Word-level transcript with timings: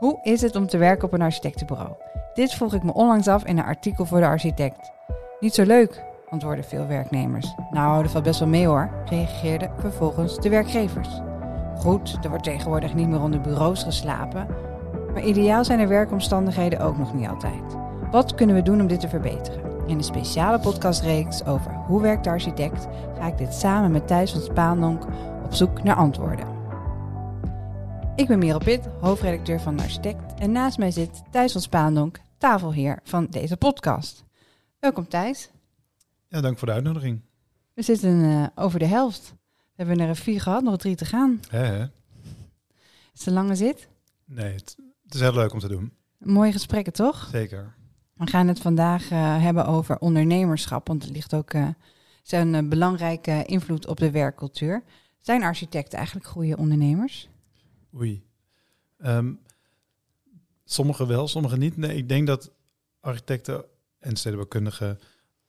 Hoe 0.00 0.18
is 0.22 0.40
het 0.40 0.56
om 0.56 0.66
te 0.66 0.78
werken 0.78 1.04
op 1.04 1.12
een 1.12 1.22
architectenbureau? 1.22 1.92
Dit 2.34 2.54
vroeg 2.54 2.74
ik 2.74 2.82
me 2.82 2.92
onlangs 2.92 3.28
af 3.28 3.44
in 3.44 3.58
een 3.58 3.64
artikel 3.64 4.04
voor 4.04 4.20
de 4.20 4.26
architect. 4.26 4.92
Niet 5.40 5.54
zo 5.54 5.64
leuk, 5.64 6.04
antwoordden 6.28 6.64
veel 6.64 6.86
werknemers. 6.86 7.54
Nou, 7.70 8.02
dat 8.02 8.10
valt 8.10 8.24
best 8.24 8.38
wel 8.38 8.48
mee 8.48 8.66
hoor, 8.66 8.90
reageerden 9.04 9.70
vervolgens 9.78 10.36
de 10.36 10.48
werkgevers. 10.48 11.08
Goed, 11.76 12.18
er 12.22 12.28
wordt 12.28 12.44
tegenwoordig 12.44 12.94
niet 12.94 13.08
meer 13.08 13.20
onder 13.20 13.40
bureaus 13.40 13.82
geslapen, 13.82 14.46
maar 15.12 15.24
ideaal 15.24 15.64
zijn 15.64 15.78
de 15.78 15.86
werkomstandigheden 15.86 16.80
ook 16.80 16.98
nog 16.98 17.14
niet 17.14 17.28
altijd. 17.28 17.76
Wat 18.10 18.34
kunnen 18.34 18.56
we 18.56 18.62
doen 18.62 18.80
om 18.80 18.86
dit 18.86 19.00
te 19.00 19.08
verbeteren? 19.08 19.60
In 19.86 19.96
een 19.96 20.04
speciale 20.04 20.60
podcastreeks 20.60 21.44
over 21.44 21.72
hoe 21.72 22.02
werkt 22.02 22.24
de 22.24 22.30
architect 22.30 22.86
ga 23.18 23.26
ik 23.26 23.38
dit 23.38 23.54
samen 23.54 23.90
met 23.90 24.06
Thijs 24.06 24.32
van 24.32 24.40
Spaandonk 24.40 25.04
op 25.44 25.54
zoek 25.54 25.82
naar 25.82 25.96
antwoorden. 25.96 26.59
Ik 28.20 28.28
ben 28.28 28.38
Merel 28.38 28.58
Pitt, 28.58 28.86
hoofdredacteur 28.86 29.60
van 29.60 29.76
de 29.76 29.82
Architect 29.82 30.40
en 30.40 30.52
naast 30.52 30.78
mij 30.78 30.90
zit 30.90 31.22
Thijs 31.30 31.52
van 31.52 31.60
Spaandonk, 31.60 32.20
tafelheer 32.38 33.00
van 33.04 33.26
deze 33.26 33.56
podcast. 33.56 34.24
Welkom 34.78 35.08
Thijs. 35.08 35.50
Ja, 36.28 36.40
dank 36.40 36.58
voor 36.58 36.68
de 36.68 36.74
uitnodiging. 36.74 37.20
We 37.74 37.82
zitten 37.82 38.24
uh, 38.24 38.46
over 38.54 38.78
de 38.78 38.86
helft. 38.86 39.34
We 39.48 39.84
hebben 39.84 40.00
er 40.00 40.16
vier 40.16 40.40
gehad, 40.40 40.62
nog 40.62 40.76
drie 40.76 40.96
te 40.96 41.04
gaan. 41.04 41.40
Hè? 41.48 41.82
Is 41.82 41.88
het 43.12 43.26
een 43.26 43.32
lange 43.32 43.54
zit? 43.54 43.88
Nee, 44.24 44.52
het, 44.52 44.76
het 45.02 45.14
is 45.14 45.20
heel 45.20 45.34
leuk 45.34 45.52
om 45.52 45.58
te 45.58 45.68
doen. 45.68 45.92
Mooie 46.18 46.52
gesprekken, 46.52 46.92
toch? 46.92 47.28
Zeker. 47.32 47.74
We 48.14 48.26
gaan 48.26 48.48
het 48.48 48.60
vandaag 48.60 49.10
uh, 49.10 49.42
hebben 49.42 49.66
over 49.66 49.98
ondernemerschap, 49.98 50.88
want 50.88 51.02
het 51.02 51.12
ligt 51.12 51.34
ook 51.34 51.52
uh, 51.52 51.68
zijn 52.22 52.68
belangrijke 52.68 53.44
invloed 53.44 53.86
op 53.86 53.96
de 53.96 54.10
werkcultuur. 54.10 54.82
Zijn 55.18 55.42
architecten 55.42 55.98
eigenlijk 55.98 56.26
goede 56.26 56.56
ondernemers? 56.56 57.28
Oei. 57.94 58.22
Um, 58.98 59.40
sommige 60.64 61.06
wel, 61.06 61.28
sommige 61.28 61.56
niet. 61.56 61.76
Nee, 61.76 61.96
ik 61.96 62.08
denk 62.08 62.26
dat 62.26 62.52
architecten 63.00 63.64
en 63.98 64.16
stedenbouwkundigen 64.16 64.98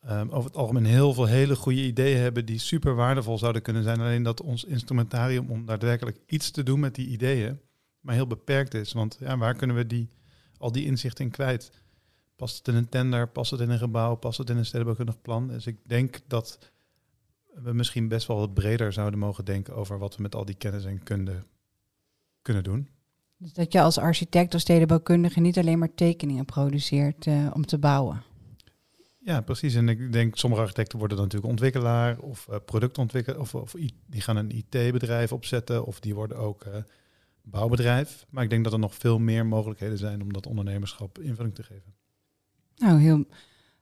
um, 0.10 0.30
over 0.30 0.50
het 0.50 0.58
algemeen 0.58 0.86
heel 0.86 1.14
veel 1.14 1.26
hele 1.26 1.56
goede 1.56 1.84
ideeën 1.84 2.18
hebben 2.18 2.46
die 2.46 2.60
super 2.60 2.96
waardevol 2.96 3.38
zouden 3.38 3.62
kunnen 3.62 3.84
zijn. 3.84 4.00
Alleen 4.00 4.24
dat 4.24 4.42
ons 4.42 4.64
instrumentarium 4.64 5.50
om 5.50 5.66
daadwerkelijk 5.66 6.18
iets 6.26 6.52
te 6.52 6.64
doen 6.64 6.80
met 6.80 6.96
die 6.96 7.08
ideeën 7.08 7.60
maar 8.02 8.16
heel 8.16 8.28
beperkt 8.28 8.74
is. 8.74 8.94
Want 8.94 9.18
ja, 9.20 9.38
waar 9.38 9.56
kunnen 9.56 9.76
we 9.76 9.88
die, 9.88 10.10
al 10.58 10.72
die 10.72 10.86
inzichten 10.86 11.26
in 11.26 11.32
kwijt? 11.32 11.72
Past 12.36 12.58
het 12.58 12.68
in 12.68 12.76
een 12.76 12.90
tender? 12.90 13.28
Past 13.28 13.52
het 13.52 13.60
in 13.60 13.70
een 13.70 13.78
gebouw? 13.78 14.16
Past 14.16 14.38
het 14.38 14.50
in 14.50 14.58
een 14.58 14.66
stedenbouwkundig 14.66 15.22
plan? 15.22 15.48
Dus 15.48 15.68
ik 15.68 15.78
denk 15.84 16.20
dat 16.28 16.60
we 17.54 17.74
misschien 17.74 18.08
best 18.08 18.28
wel 18.28 18.38
wat 18.38 18.54
breder 18.54 18.94
zouden 18.94 19.20
mogen 19.20 19.46
denken 19.46 19.76
over 19.76 19.98
wat 20.00 20.16
we 20.16 20.22
met 20.22 20.36
al 20.36 20.46
die 20.46 20.56
kennis 20.56 20.86
en 20.86 21.04
kunde 21.04 21.44
kunnen 22.42 22.64
doen. 22.64 22.90
Dus 23.38 23.54
dat 23.54 23.74
je 23.74 23.82
als 23.82 23.98
architect 23.98 24.56
of 24.56 24.62
stedenbouwkundige 24.62 25.40
niet 25.40 25.58
alleen 25.58 25.80
maar 25.80 25.94
tekeningen 25.94 26.46
produceert 26.46 27.26
uh, 27.26 27.52
om 27.54 27.66
te 27.66 27.78
bouwen. 27.78 28.24
Ja, 29.24 29.42
precies. 29.42 29.76
En 29.76 29.90
ik 29.90 30.14
denk, 30.14 30.38
sommige 30.38 30.62
architecten 30.62 30.98
worden 30.98 31.18
dan 31.18 31.26
natuurlijk 31.26 31.52
ontwikkelaar 31.52 32.20
of 32.20 32.48
uh, 32.50 32.56
productontwikkelaar. 32.66 33.40
Of, 33.40 33.56
of, 33.56 33.76
die 34.06 34.22
gaan 34.22 34.36
een 34.36 34.52
IT-bedrijf 34.52 35.32
opzetten 35.32 35.86
of 35.86 36.00
die 36.00 36.16
worden 36.16 36.38
ook 36.38 36.66
uh, 36.66 36.74
bouwbedrijf. 37.42 38.26
Maar 38.30 38.44
ik 38.44 38.50
denk 38.50 38.64
dat 38.64 38.74
er 38.74 38.80
nog 38.80 38.96
veel 38.96 39.20
meer 39.20 39.46
mogelijkheden 39.46 39.98
zijn 39.98 40.22
om 40.22 40.34
dat 40.34 40.48
ondernemerschap 40.48 41.20
invulling 41.20 41.56
te 41.56 41.64
geven. 41.64 41.94
Nou, 42.78 43.00
heel. 43.00 43.26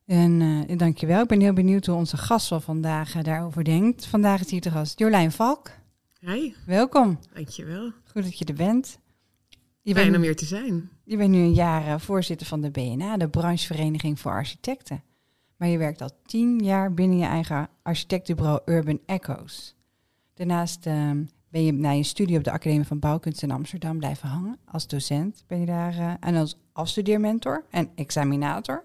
En 0.06 0.42
uh, 0.42 0.78
dankjewel. 0.78 1.22
Ik 1.22 1.28
ben 1.28 1.42
heel 1.42 1.54
benieuwd 1.54 1.86
hoe 1.86 1.96
onze 1.96 2.18
gast 2.18 2.48
van 2.48 2.62
vandaag 2.62 3.12
daarover 3.12 3.64
denkt. 3.64 4.06
Vandaag 4.06 4.42
is 4.42 4.52
hier 4.52 4.62
te 4.62 4.72
gast 4.72 5.00
Jolijn 5.00 5.32
Valk. 5.32 5.72
Hi. 6.22 6.54
Welkom. 6.66 7.20
Dankjewel. 7.34 7.92
Goed 8.12 8.24
dat 8.24 8.38
je 8.38 8.46
er 8.46 8.54
bent. 8.54 9.00
Je 9.82 9.94
Fijn 9.94 10.06
bent, 10.06 10.18
om 10.18 10.22
hier 10.22 10.36
te 10.36 10.46
zijn. 10.46 10.90
Je 11.04 11.18
bent 11.18 11.30
nu 11.30 11.38
een 11.38 11.54
jaar 11.54 11.86
uh, 11.86 12.00
voorzitter 12.00 12.48
van 12.48 12.62
de 12.62 12.72
BNA, 12.72 13.18
de 13.18 13.30
branchevereniging 13.30 14.20
voor 14.20 14.32
architecten. 14.32 15.04
Maar 15.58 15.68
je 15.68 15.78
werkt 15.78 16.02
al 16.02 16.10
tien 16.26 16.60
jaar 16.60 16.94
binnen 16.94 17.18
je 17.18 17.26
eigen 17.26 17.70
architectenbureau 17.82 18.62
Urban 18.66 19.00
Echoes. 19.06 19.76
Daarnaast 20.34 20.86
uh, 20.86 21.12
ben 21.50 21.64
je 21.64 21.74
na 21.74 21.92
je 21.92 22.04
studie 22.04 22.38
op 22.38 22.44
de 22.44 22.52
Academie 22.52 22.88
van 22.88 23.00
Bouwkunst 23.00 23.44
in 23.44 23.52
Amsterdam 23.52 23.98
blijven 23.98 24.30
hangen. 24.30 24.60
Als 24.66 24.88
docent 24.88 25.44
ben 25.48 25.60
je 25.60 25.66
daar 25.66 25.96
uh, 25.96 26.14
en 26.20 26.36
als 26.36 26.58
afstudeermentor 26.74 27.66
en 27.70 27.90
examinator. 27.96 28.84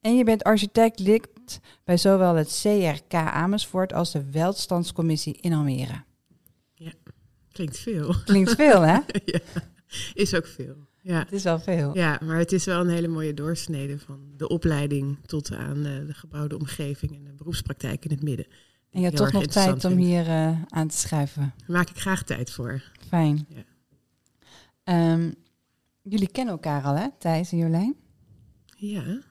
En 0.00 0.16
je 0.16 0.24
bent 0.24 0.44
architect 0.44 0.98
lid 0.98 1.60
bij 1.84 1.96
zowel 1.96 2.34
het 2.34 2.60
CRK 2.62 3.14
Amersfoort 3.14 3.92
als 3.92 4.12
de 4.12 4.30
Welstandscommissie 4.30 5.38
in 5.40 5.52
Almere. 5.52 6.04
Klinkt 7.54 7.78
veel. 7.78 8.14
Klinkt 8.24 8.54
veel, 8.54 8.80
hè? 8.80 8.98
ja, 9.24 9.40
is 10.14 10.34
ook 10.34 10.46
veel. 10.46 10.76
Ja. 11.02 11.18
Het 11.18 11.32
is 11.32 11.42
wel 11.42 11.58
veel. 11.58 11.96
Ja, 11.96 12.20
maar 12.22 12.38
het 12.38 12.52
is 12.52 12.64
wel 12.64 12.80
een 12.80 12.88
hele 12.88 13.08
mooie 13.08 13.34
doorsnede 13.34 13.98
van 13.98 14.32
de 14.36 14.48
opleiding 14.48 15.18
tot 15.26 15.52
aan 15.54 15.76
uh, 15.76 16.06
de 16.06 16.14
gebouwde 16.14 16.58
omgeving 16.58 17.16
en 17.16 17.24
de 17.24 17.32
beroepspraktijk 17.32 18.04
in 18.04 18.10
het 18.10 18.22
midden. 18.22 18.46
En 18.90 19.00
je 19.00 19.04
hebt 19.04 19.16
toch 19.16 19.32
nog 19.32 19.46
tijd 19.46 19.84
om 19.84 19.96
hier 19.96 20.26
uh, 20.26 20.62
aan 20.68 20.88
te 20.88 20.96
schrijven? 20.96 21.54
Daar 21.56 21.76
maak 21.76 21.90
ik 21.90 22.00
graag 22.00 22.22
tijd 22.22 22.50
voor. 22.50 22.82
Fijn. 23.08 23.46
Ja. 23.48 25.12
Um, 25.12 25.34
jullie 26.02 26.28
kennen 26.28 26.54
elkaar 26.54 26.82
al, 26.82 26.94
hè, 26.94 27.08
Thijs 27.18 27.52
en 27.52 27.58
Jolijn? 27.58 27.94
Ja. 28.76 29.22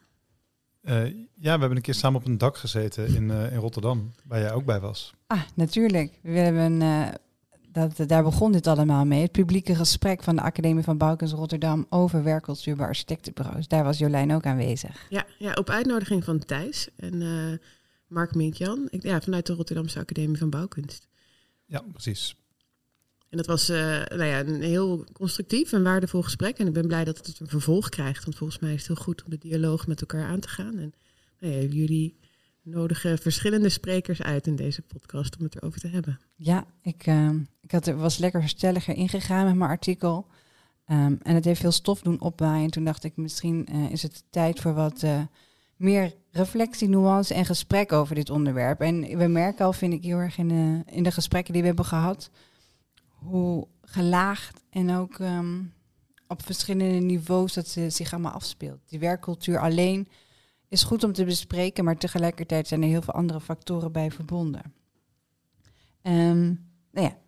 Uh, 0.82 1.06
ja, 1.34 1.54
we 1.54 1.60
hebben 1.60 1.76
een 1.76 1.82
keer 1.82 1.94
samen 1.94 2.20
op 2.20 2.28
een 2.28 2.38
dak 2.38 2.58
gezeten 2.58 3.16
in, 3.16 3.24
uh, 3.24 3.52
in 3.52 3.58
Rotterdam, 3.58 4.12
waar 4.28 4.40
jij 4.40 4.54
ook 4.54 4.66
bij 4.66 4.80
was. 4.80 5.14
Ah, 5.28 5.42
natuurlijk. 5.56 6.20
We 6.22 6.38
hebben, 6.38 6.82
uh, 6.82 7.08
dat, 7.74 8.10
daar 8.10 8.24
begon 8.24 8.52
dit 8.52 8.68
allemaal 8.68 9.06
mee. 9.06 9.22
Het 9.22 9.32
publieke 9.32 9.76
gesprek 9.76 10.24
van 10.24 10.36
de 10.36 10.42
Academie 10.42 10.84
van 10.84 10.98
Bouwkunst 10.98 11.34
Rotterdam 11.34 11.86
over 11.90 12.24
werkcultuur 12.24 12.76
bij 12.76 12.86
architectenbureaus. 12.86 13.68
Daar 13.68 13.84
was 13.84 13.98
Jolijn 13.98 14.34
ook 14.34 14.46
aanwezig. 14.46 15.06
Ja, 15.10 15.26
ja 15.38 15.54
op 15.54 15.70
uitnodiging 15.70 16.24
van 16.24 16.40
Thijs 16.40 16.88
en 16.96 17.60
Mark 18.08 18.36
Minkjan. 18.36 18.88
Ja, 18.92 19.22
vanuit 19.22 19.46
de 19.46 19.54
Rotterdamse 19.54 20.00
Academie 20.00 20.38
van 20.38 20.50
Bouwkunst. 20.50 21.08
Ja, 21.66 21.84
precies. 21.92 22.36
En 23.34 23.40
dat 23.40 23.48
was 23.48 23.70
uh, 23.70 23.78
nou 24.06 24.24
ja, 24.24 24.40
een 24.40 24.62
heel 24.62 25.06
constructief 25.14 25.72
en 25.72 25.84
waardevol 25.84 26.22
gesprek. 26.22 26.58
En 26.58 26.68
ik 26.68 26.74
ben 26.74 26.88
blij 26.88 27.04
dat 27.04 27.18
het 27.18 27.40
een 27.40 27.48
vervolg 27.48 27.90
krijgt. 27.90 28.24
Want 28.24 28.38
volgens 28.38 28.60
mij 28.60 28.74
is 28.74 28.78
het 28.78 28.88
heel 28.88 29.06
goed 29.06 29.24
om 29.24 29.30
de 29.30 29.38
dialoog 29.38 29.88
met 29.88 30.02
elkaar 30.02 30.28
aan 30.28 30.40
te 30.40 30.48
gaan. 30.48 30.78
En 30.78 30.94
nou 31.40 31.54
ja, 31.54 31.60
jullie 31.60 32.18
nodigen 32.64 33.18
verschillende 33.18 33.70
sprekers 33.70 34.22
uit 34.22 34.48
in 34.48 34.56
deze 34.56 34.82
podcast 34.82 35.38
om 35.38 35.44
het 35.44 35.56
erover 35.56 35.80
te 35.80 35.88
hebben. 35.88 36.20
Ja, 36.36 36.66
ik, 36.82 37.08
uh, 37.08 37.30
ik 37.62 37.72
had, 37.72 37.86
was 37.86 38.18
lekker 38.18 38.50
stelliger 38.50 38.96
ingegaan 38.96 39.46
met 39.46 39.56
mijn 39.56 39.70
artikel. 39.70 40.28
Um, 40.88 41.20
en 41.22 41.36
het 41.36 41.46
heeft 41.46 41.62
veel 41.62 41.72
stof 41.72 42.02
doen 42.02 42.22
opwaaien. 42.22 42.64
En 42.64 42.72
toen 42.72 42.84
dacht 42.84 43.04
ik, 43.04 43.18
misschien 43.18 43.68
uh, 43.72 43.92
is 43.92 44.04
het 44.04 44.24
tijd 44.30 44.60
voor 44.60 44.74
wat 44.74 45.06
meer 45.76 46.14
reflectie, 46.32 46.90
nuance 46.90 47.34
en 47.34 47.46
gesprek 47.46 47.92
over 47.92 48.16
dit 48.16 48.30
onderwerp. 48.30 48.80
En 48.82 49.18
we 49.18 49.28
merken 49.28 49.66
al, 49.66 49.74
vind 49.74 49.94
ik 49.94 50.04
heel 50.04 50.18
erg 50.18 50.38
in 50.38 50.48
de, 50.48 50.82
in 50.86 51.04
de 51.04 51.12
gesprekken 51.12 51.54
die 51.54 51.62
we 51.62 51.68
hebben 51.68 51.86
gehad 51.86 52.30
hoe 53.06 53.68
gelaagd 53.82 54.62
en 54.70 54.96
ook 54.96 55.20
um, 55.20 55.74
op 56.28 56.46
verschillende 56.46 57.00
niveaus 57.00 57.54
dat 57.54 57.68
ze 57.68 57.90
zich 57.90 58.14
allemaal 58.14 58.32
afspeelt. 58.32 58.80
Die 58.90 59.00
werkcultuur 59.00 59.60
alleen 59.60 60.08
is 60.74 60.84
goed 60.84 61.04
om 61.04 61.14
te 61.14 61.26
bespreken, 61.26 61.84
maar 61.84 61.98
tegelijkertijd 61.98 62.68
zijn 62.68 62.82
er 62.82 62.88
heel 62.88 63.02
veel 63.02 63.14
andere 63.14 63.42
factoren 63.42 63.92
bij 63.92 64.12
verbonden. 64.12 64.74
Um, 66.02 66.72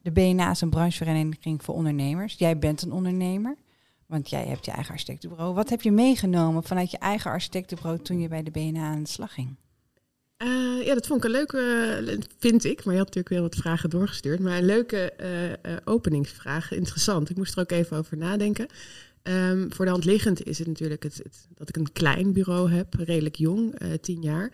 de 0.01 0.11
BNA 0.11 0.51
is 0.51 0.61
een 0.61 0.69
branchevereniging 0.69 1.63
voor 1.63 1.75
ondernemers. 1.75 2.35
Jij 2.37 2.57
bent 2.57 2.81
een 2.81 2.91
ondernemer, 2.91 3.55
want 4.05 4.29
jij 4.29 4.45
hebt 4.45 4.65
je 4.65 4.71
eigen 4.71 4.91
architectenbureau. 4.91 5.53
Wat 5.53 5.69
heb 5.69 5.81
je 5.81 5.91
meegenomen 5.91 6.63
vanuit 6.63 6.91
je 6.91 6.97
eigen 6.97 7.31
architectenbureau 7.31 8.01
toen 8.01 8.19
je 8.19 8.27
bij 8.27 8.43
de 8.43 8.51
BNA 8.51 8.83
aan 8.83 9.03
de 9.03 9.09
slag 9.09 9.33
ging? 9.33 9.55
Uh, 10.37 10.85
ja, 10.85 10.93
dat 10.93 11.07
vond 11.07 11.19
ik 11.19 11.25
een 11.25 11.31
leuke, 11.31 12.27
vind 12.39 12.63
ik. 12.63 12.85
Maar 12.85 12.93
je 12.93 12.99
had 12.99 13.15
natuurlijk 13.15 13.35
wel 13.35 13.41
wat 13.41 13.55
vragen 13.55 13.89
doorgestuurd. 13.89 14.39
Maar 14.39 14.57
een 14.57 14.65
leuke 14.65 15.13
uh, 15.65 15.75
openingsvraag. 15.83 16.71
Interessant. 16.71 17.29
Ik 17.29 17.37
moest 17.37 17.55
er 17.55 17.61
ook 17.61 17.71
even 17.71 17.97
over 17.97 18.17
nadenken. 18.17 18.67
Um, 19.27 19.73
voor 19.73 19.85
de 19.85 19.91
hand 19.91 20.05
liggend 20.05 20.43
is 20.43 20.57
het 20.57 20.67
natuurlijk 20.67 21.03
het, 21.03 21.47
dat 21.53 21.69
ik 21.69 21.77
een 21.77 21.91
klein 21.91 22.33
bureau 22.33 22.71
heb. 22.71 22.93
Redelijk 22.93 23.35
jong, 23.35 23.75
tien 24.01 24.21
jaar. 24.21 24.51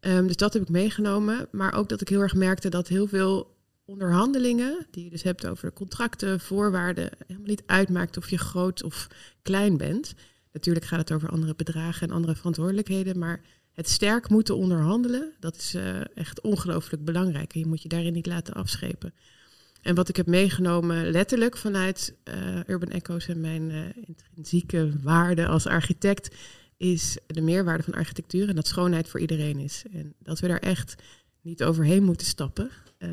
Um, 0.00 0.26
dus 0.26 0.36
dat 0.36 0.52
heb 0.52 0.62
ik 0.62 0.68
meegenomen. 0.68 1.48
Maar 1.50 1.74
ook 1.74 1.88
dat 1.88 2.00
ik 2.00 2.08
heel 2.08 2.20
erg 2.20 2.34
merkte 2.34 2.68
dat 2.68 2.88
heel 2.88 3.06
veel 3.06 3.56
onderhandelingen... 3.84 4.86
die 4.90 5.04
je 5.04 5.10
dus 5.10 5.22
hebt 5.22 5.46
over 5.46 5.72
contracten, 5.72 6.40
voorwaarden... 6.40 7.10
helemaal 7.26 7.48
niet 7.48 7.62
uitmaakt 7.66 8.16
of 8.16 8.30
je 8.30 8.38
groot 8.38 8.82
of 8.82 9.08
klein 9.42 9.76
bent. 9.76 10.14
Natuurlijk 10.52 10.84
gaat 10.84 10.98
het 10.98 11.12
over 11.12 11.28
andere 11.28 11.54
bedragen 11.54 12.08
en 12.08 12.14
andere 12.14 12.36
verantwoordelijkheden... 12.36 13.18
maar 13.18 13.40
het 13.72 13.88
sterk 13.88 14.28
moeten 14.28 14.56
onderhandelen, 14.56 15.32
dat 15.40 15.56
is 15.56 15.74
uh, 15.74 16.16
echt 16.16 16.40
ongelooflijk 16.40 17.04
belangrijk. 17.04 17.54
En 17.54 17.60
je 17.60 17.66
moet 17.66 17.82
je 17.82 17.88
daarin 17.88 18.12
niet 18.12 18.26
laten 18.26 18.54
afschepen. 18.54 19.14
En 19.82 19.94
wat 19.94 20.08
ik 20.08 20.16
heb 20.16 20.26
meegenomen, 20.26 21.10
letterlijk 21.10 21.56
vanuit 21.56 22.14
uh, 22.24 22.34
Urban 22.66 22.90
Echoes 22.90 23.28
en 23.28 23.40
mijn 23.40 23.70
uh, 23.70 23.84
intrinsieke 24.06 24.92
waarde 25.02 25.46
als 25.46 25.66
architect, 25.66 26.34
is 26.76 27.18
de 27.26 27.40
meerwaarde 27.40 27.82
van 27.82 27.94
architectuur 27.94 28.48
en 28.48 28.54
dat 28.54 28.66
schoonheid 28.66 29.08
voor 29.08 29.20
iedereen 29.20 29.58
is. 29.58 29.82
En 29.92 30.14
dat 30.18 30.40
we 30.40 30.48
daar 30.48 30.58
echt 30.58 30.94
niet 31.40 31.64
overheen 31.64 32.04
moeten 32.04 32.26
stappen. 32.26 32.70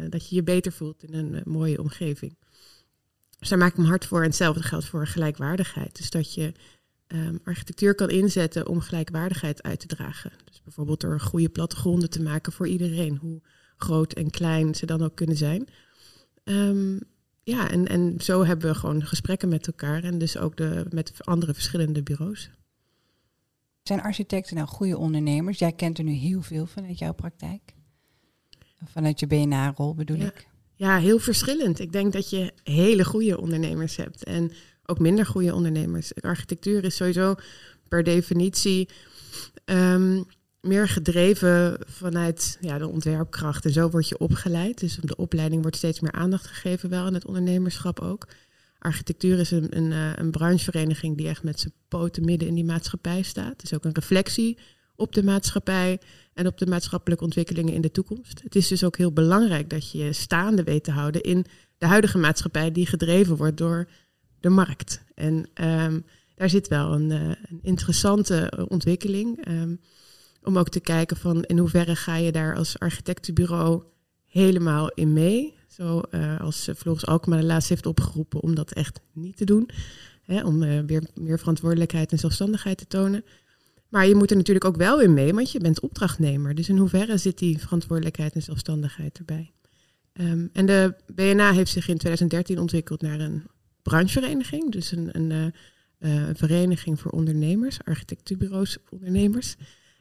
dat 0.09 0.29
je 0.29 0.35
je 0.35 0.43
beter 0.43 0.71
voelt 0.71 1.03
in 1.03 1.13
een 1.13 1.41
mooie 1.45 1.79
omgeving. 1.79 2.37
Dus 3.39 3.49
daar 3.49 3.57
maak 3.57 3.71
ik 3.71 3.77
me 3.77 3.85
hard 3.85 4.05
voor. 4.05 4.19
En 4.19 4.25
hetzelfde 4.25 4.63
geldt 4.63 4.85
voor 4.85 5.07
gelijkwaardigheid. 5.07 5.97
Dus 5.97 6.09
dat 6.09 6.33
je 6.33 6.51
ehm, 7.07 7.37
architectuur 7.43 7.95
kan 7.95 8.09
inzetten 8.09 8.67
om 8.67 8.81
gelijkwaardigheid 8.81 9.63
uit 9.63 9.79
te 9.79 9.87
dragen. 9.87 10.31
Dus 10.45 10.61
bijvoorbeeld 10.63 11.01
door 11.01 11.19
goede 11.19 11.49
plattegronden 11.49 12.09
te 12.09 12.21
maken 12.21 12.51
voor 12.51 12.67
iedereen, 12.67 13.17
hoe 13.17 13.41
groot 13.77 14.13
en 14.13 14.29
klein 14.29 14.75
ze 14.75 14.85
dan 14.85 15.01
ook 15.01 15.15
kunnen 15.15 15.37
zijn. 15.37 15.67
Ehm, 16.43 16.97
ja, 17.43 17.69
en, 17.71 17.87
en 17.87 18.15
zo 18.19 18.43
hebben 18.45 18.69
we 18.71 18.75
gewoon 18.75 19.05
gesprekken 19.05 19.49
met 19.49 19.67
elkaar 19.67 20.03
en 20.03 20.17
dus 20.17 20.37
ook 20.37 20.57
de, 20.57 20.85
met 20.89 21.13
andere 21.25 21.53
verschillende 21.53 22.03
bureaus. 22.03 22.49
Zijn 23.83 24.01
architecten 24.01 24.55
nou 24.55 24.67
goede 24.67 24.97
ondernemers? 24.97 25.59
Jij 25.59 25.71
kent 25.71 25.97
er 25.97 26.03
nu 26.03 26.11
heel 26.11 26.41
veel 26.41 26.65
vanuit 26.65 26.99
jouw 26.99 27.13
praktijk. 27.13 27.61
Vanuit 28.85 29.19
je 29.19 29.27
BNA-rol 29.27 29.95
bedoel 29.95 30.17
Ja. 30.17 30.25
ik. 30.25 30.47
Ja, 30.75 30.97
heel 30.97 31.19
verschillend. 31.19 31.79
Ik 31.79 31.91
denk 31.91 32.13
dat 32.13 32.29
je 32.29 32.53
hele 32.63 33.05
goede 33.05 33.39
ondernemers 33.39 33.95
hebt 33.95 34.23
en 34.23 34.51
ook 34.85 34.99
minder 34.99 35.25
goede 35.25 35.53
ondernemers. 35.55 36.21
Architectuur 36.21 36.83
is 36.83 36.95
sowieso 36.95 37.35
per 37.87 38.03
definitie 38.03 38.89
ehm, 39.65 40.23
meer 40.61 40.87
gedreven 40.87 41.77
vanuit 41.85 42.57
ja, 42.61 42.77
de 42.77 42.87
ontwerpkracht. 42.87 43.65
En 43.65 43.71
zo 43.71 43.89
word 43.89 44.07
je 44.07 44.17
opgeleid. 44.17 44.79
Dus 44.79 44.97
de 45.01 45.15
opleiding 45.15 45.61
wordt 45.61 45.77
steeds 45.77 45.99
meer 45.99 46.11
aandacht 46.11 46.47
gegeven, 46.47 46.89
wel 46.89 47.05
en 47.05 47.13
het 47.13 47.25
ondernemerschap 47.25 47.99
ook. 47.99 48.27
Architectuur 48.79 49.39
is 49.39 49.51
een, 49.51 49.77
een, 49.77 49.91
eh, 49.91 50.11
een 50.15 50.31
branchevereniging 50.31 51.17
die 51.17 51.27
echt 51.27 51.43
met 51.43 51.59
zijn 51.59 51.73
poten 51.87 52.25
midden 52.25 52.47
in 52.47 52.55
die 52.55 52.65
maatschappij 52.65 53.21
staat. 53.21 53.51
Het 53.51 53.63
is 53.63 53.73
ook 53.73 53.85
een 53.85 53.93
reflectie 53.93 54.57
op 54.95 55.13
de 55.13 55.23
maatschappij 55.23 55.99
en 56.33 56.47
op 56.47 56.57
de 56.57 56.67
maatschappelijke 56.67 57.23
ontwikkelingen 57.23 57.73
in 57.73 57.81
de 57.81 57.91
toekomst. 57.91 58.41
Het 58.43 58.55
is 58.55 58.67
dus 58.67 58.83
ook 58.83 58.97
heel 58.97 59.11
belangrijk 59.13 59.69
dat 59.69 59.91
je 59.91 59.97
je 59.97 60.13
staande 60.13 60.63
weet 60.63 60.83
te 60.83 60.91
houden 60.91 61.21
in 61.21 61.45
de 61.77 61.85
huidige 61.85 62.17
maatschappij 62.17 62.71
die 62.71 62.85
gedreven 62.85 63.35
wordt 63.35 63.57
door 63.57 63.89
de 64.39 64.49
markt. 64.49 65.03
En 65.15 65.49
ehm, 65.53 65.99
daar 66.35 66.49
zit 66.49 66.67
wel 66.67 66.93
een, 66.93 67.11
eh, 67.11 67.27
een 67.27 67.59
interessante 67.61 68.49
eh, 68.49 68.65
ontwikkeling. 68.67 69.45
ehm, 69.45 69.75
om 70.43 70.57
ook 70.57 70.69
te 70.69 70.79
kijken 70.79 71.17
van 71.17 71.43
in 71.43 71.57
hoeverre 71.57 71.95
ga 71.95 72.15
je 72.15 72.31
daar 72.31 72.55
als 72.55 72.79
architectenbureau 72.79 73.83
helemaal 74.25 74.89
in 74.89 75.13
mee. 75.13 75.57
Zo 75.67 75.99
eh, 75.99 76.39
als 76.39 76.67
eh, 76.67 76.75
Floris 76.75 77.05
Alkema 77.05 77.37
de 77.37 77.43
laatst 77.43 77.69
heeft 77.69 77.85
opgeroepen 77.85 78.41
om 78.41 78.55
dat 78.55 78.71
echt 78.71 78.99
niet 79.13 79.37
te 79.37 79.45
doen. 79.45 79.69
Hè, 80.21 80.43
om 80.43 80.63
eh, 80.63 80.79
weer 80.85 81.03
meer 81.13 81.39
verantwoordelijkheid 81.39 82.11
en 82.11 82.19
zelfstandigheid 82.19 82.77
te 82.77 82.87
tonen. 82.87 83.23
Maar 83.89 84.07
je 84.07 84.15
moet 84.15 84.31
er 84.31 84.37
natuurlijk 84.37 84.65
ook 84.65 84.75
wel 84.75 85.01
in 85.01 85.13
mee, 85.13 85.33
want 85.33 85.51
je 85.51 85.59
bent 85.59 85.79
opdrachtnemer. 85.79 86.55
Dus 86.55 86.69
in 86.69 86.77
hoeverre 86.77 87.17
zit 87.17 87.37
die 87.37 87.59
verantwoordelijkheid 87.59 88.33
en 88.33 88.41
zelfstandigheid 88.41 89.17
erbij? 89.17 89.51
Ehm, 90.13 90.47
en 90.53 90.65
de 90.65 90.95
BNA 91.13 91.53
heeft 91.53 91.71
zich 91.71 91.87
in 91.87 91.97
2013 91.97 92.59
ontwikkeld 92.59 93.01
naar 93.01 93.19
een 93.19 93.43
branchevereniging. 93.81 94.71
Dus 94.71 94.91
een, 94.91 95.09
een 95.13 95.53
vereniging 96.35 96.99
voor 96.99 97.11
ondernemers, 97.11 97.77
architectuurbureaus, 97.83 98.77
ondernemers. 98.89 99.55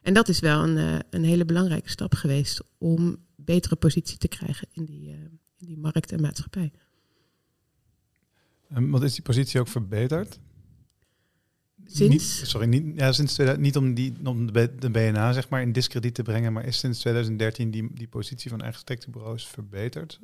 En 0.09 0.15
dat 0.15 0.29
is 0.29 0.41
wel 0.41 0.63
een, 0.63 0.77
eh, 0.77 0.99
een 1.11 1.25
hele 1.25 1.45
belangrijke 1.45 1.91
stap 1.91 2.15
geweest 2.15 2.63
om 2.79 3.17
betere 3.37 3.77
positie 3.77 4.19
te 4.19 4.29
krijgen 4.29 4.69
in 4.73 4.85
die, 4.85 5.09
eh, 5.09 5.15
in 5.59 5.67
die 5.67 5.79
markt 5.79 6.13
en 6.13 6.21
maatschappij. 6.21 6.73
Um, 8.77 8.91
want 8.91 9.03
is 9.03 9.15
die 9.15 9.23
positie 9.23 9.61
ook 9.61 9.69
verbeterd? 9.69 10.39
Sinds? 11.85 12.13
Niet, 12.13 12.49
sorry, 12.49 12.67
niet, 12.67 12.85
ja, 12.97 13.13
sinds 13.13 13.33
2000 13.33 13.67
niet 13.67 13.77
om, 13.77 13.95
die, 13.95 14.15
om 14.25 14.53
de, 14.53 14.91
BNA 14.91 15.33
zeg 15.33 15.49
maar 15.49 15.63
in 15.63 15.73
discrediet 15.73 16.15
te 16.15 16.23
brengen, 16.23 16.53
maar 16.53 16.65
is 16.65 16.79
sinds 16.79 16.99
2013 16.99 17.71
die, 17.71 17.89
die 17.95 18.09
positie 18.09 18.51
van 18.51 18.61
architectenbureaus 18.61 19.47
verbeterd? 19.47 20.21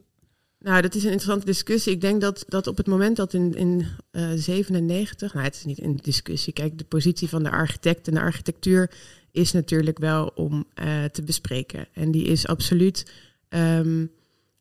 Nou, 0.59 0.83
dat 0.83 0.95
is 0.95 1.03
een 1.03 1.11
interessante 1.11 1.47
discussie. 1.47 1.93
Ik 1.93 2.01
denk 2.01 2.21
dat, 2.21 2.45
dat 2.49 2.67
op 2.67 2.77
het 2.77 2.87
moment 2.87 3.17
dat 3.17 3.33
in, 3.33 3.55
in 3.55 3.87
eh 4.11 4.31
97, 4.35 5.35
nou 5.35 5.45
het 5.47 5.55
is 5.55 5.65
niet 5.65 5.83
een 5.83 5.97
discussie, 5.97 6.53
kijk, 6.53 6.79
de 6.79 6.85
positie 6.85 7.29
van 7.29 7.43
de 7.43 7.51
architect 7.51 8.09
en 8.09 8.15
de 8.15 8.21
architectuur 8.21 8.91
is 9.35 9.53
natuurlijk 9.53 9.99
wel 9.99 10.27
om 10.27 10.65
eh, 10.75 11.05
te 11.05 11.23
bespreken. 11.23 11.87
En 11.93 12.11
die 12.11 12.25
is 12.25 12.47
absoluut 12.47 13.13
ehm, 13.49 14.07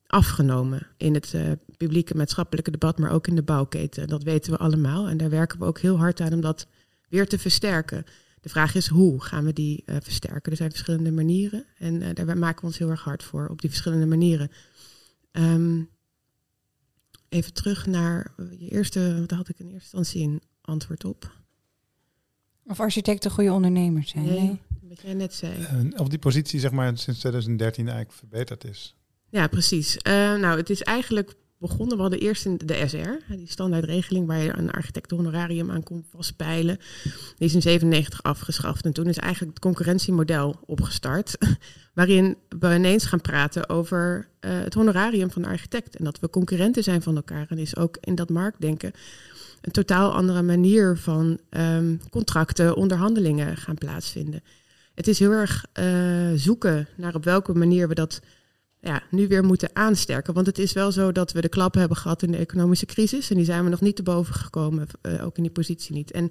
afgenomen 0.06 0.86
in 0.96 1.14
het 1.14 1.34
eh, 1.34 1.50
publieke 1.76 2.16
maatschappelijke 2.16 2.70
debat, 2.70 2.98
maar 2.98 3.10
ook 3.10 3.26
in 3.26 3.34
de 3.34 3.42
bouwketen. 3.42 4.08
Dat 4.08 4.22
weten 4.22 4.52
we 4.52 4.58
allemaal 4.58 5.08
en 5.08 5.16
daar 5.16 5.30
werken 5.30 5.58
we 5.58 5.64
ook 5.64 5.78
heel 5.78 5.98
hard 5.98 6.20
aan 6.20 6.32
om 6.32 6.40
dat 6.40 6.66
weer 7.08 7.28
te 7.28 7.38
versterken. 7.38 8.04
De 8.40 8.48
vraag 8.48 8.74
is 8.74 8.86
hoe 8.86 9.22
gaan 9.22 9.44
we 9.44 9.52
die 9.52 9.82
eh, 9.86 9.96
versterken? 10.02 10.50
Er 10.50 10.56
zijn 10.56 10.70
verschillende 10.70 11.12
manieren 11.12 11.64
en 11.78 12.14
daar 12.14 12.38
maken 12.38 12.60
we 12.60 12.66
ons 12.66 12.78
heel 12.78 12.90
erg 12.90 13.02
hard 13.02 13.22
voor 13.22 13.48
op 13.48 13.60
die 13.60 13.70
verschillende 13.70 14.06
manieren. 14.06 14.50
Ehm, 15.30 15.82
even 17.28 17.52
terug 17.52 17.86
naar 17.86 18.34
je 18.58 18.68
eerste, 18.68 19.16
wat 19.20 19.30
had 19.30 19.48
ik 19.48 19.58
in 19.58 19.68
eerste 19.68 19.96
instantie 19.96 20.28
een 20.28 20.42
antwoord 20.60 21.04
op? 21.04 21.32
Of 22.66 22.80
architecten 22.80 23.30
goede 23.30 23.52
ondernemers 23.52 24.10
zijn. 24.10 24.24
Nee. 24.24 24.60
Wat 24.94 25.04
jij 25.04 25.14
net 25.14 25.34
zei. 25.34 25.52
Uh, 25.58 26.00
of 26.00 26.08
die 26.08 26.18
positie 26.18 26.60
zeg 26.60 26.70
maar 26.70 26.98
sinds 26.98 27.20
2013 27.20 27.88
eigenlijk 27.88 28.18
verbeterd 28.18 28.64
is? 28.64 28.94
Ja, 29.28 29.46
precies. 29.46 29.94
Uh, 29.96 30.12
nou, 30.12 30.56
het 30.56 30.70
is 30.70 30.82
eigenlijk 30.82 31.34
begonnen. 31.58 31.96
We 31.96 32.02
hadden 32.02 32.20
eerst 32.20 32.44
in 32.44 32.60
de 32.64 32.84
SR, 32.86 33.34
die 33.34 33.50
standaardregeling 33.50 34.26
waar 34.26 34.42
je 34.42 34.56
een 34.56 34.70
architectenhonorarium 34.70 35.70
aan 35.70 35.82
kon 35.82 36.04
vastpeilen. 36.10 36.78
Die 37.36 37.46
is 37.46 37.54
in 37.54 37.62
97 37.62 38.22
afgeschaft. 38.22 38.84
En 38.84 38.92
toen 38.92 39.06
is 39.06 39.16
eigenlijk 39.16 39.54
het 39.54 39.62
concurrentiemodel 39.62 40.60
opgestart. 40.66 41.36
Waarin 41.94 42.36
we 42.48 42.74
ineens 42.74 43.04
gaan 43.06 43.20
praten 43.20 43.68
over 43.68 44.28
uh, 44.40 44.50
het 44.50 44.74
honorarium 44.74 45.30
van 45.30 45.42
de 45.42 45.48
architect. 45.48 45.96
En 45.96 46.04
dat 46.04 46.18
we 46.18 46.30
concurrenten 46.30 46.82
zijn 46.82 47.02
van 47.02 47.16
elkaar. 47.16 47.46
En 47.48 47.58
is 47.58 47.76
ook 47.76 47.96
in 48.00 48.14
dat 48.14 48.28
marktdenken 48.28 48.92
een 49.64 49.72
totaal 49.72 50.12
andere 50.12 50.42
manier 50.42 50.96
van 50.96 51.38
um, 51.50 52.00
contracten, 52.10 52.76
onderhandelingen 52.76 53.56
gaan 53.56 53.74
plaatsvinden. 53.74 54.42
Het 54.94 55.08
is 55.08 55.18
heel 55.18 55.30
erg 55.30 55.64
uh, 55.78 56.32
zoeken 56.34 56.88
naar 56.96 57.14
op 57.14 57.24
welke 57.24 57.54
manier 57.54 57.88
we 57.88 57.94
dat 57.94 58.20
ja, 58.80 59.02
nu 59.10 59.28
weer 59.28 59.44
moeten 59.44 59.70
aansterken. 59.72 60.34
Want 60.34 60.46
het 60.46 60.58
is 60.58 60.72
wel 60.72 60.92
zo 60.92 61.12
dat 61.12 61.32
we 61.32 61.40
de 61.40 61.48
klap 61.48 61.74
hebben 61.74 61.96
gehad 61.96 62.22
in 62.22 62.30
de 62.30 62.36
economische 62.36 62.86
crisis. 62.86 63.30
En 63.30 63.36
die 63.36 63.44
zijn 63.44 63.64
we 63.64 63.70
nog 63.70 63.80
niet 63.80 63.96
te 63.96 64.02
boven 64.02 64.34
gekomen, 64.34 64.86
uh, 65.02 65.24
ook 65.24 65.36
in 65.36 65.42
die 65.42 65.52
positie 65.52 65.94
niet. 65.94 66.10
En 66.10 66.30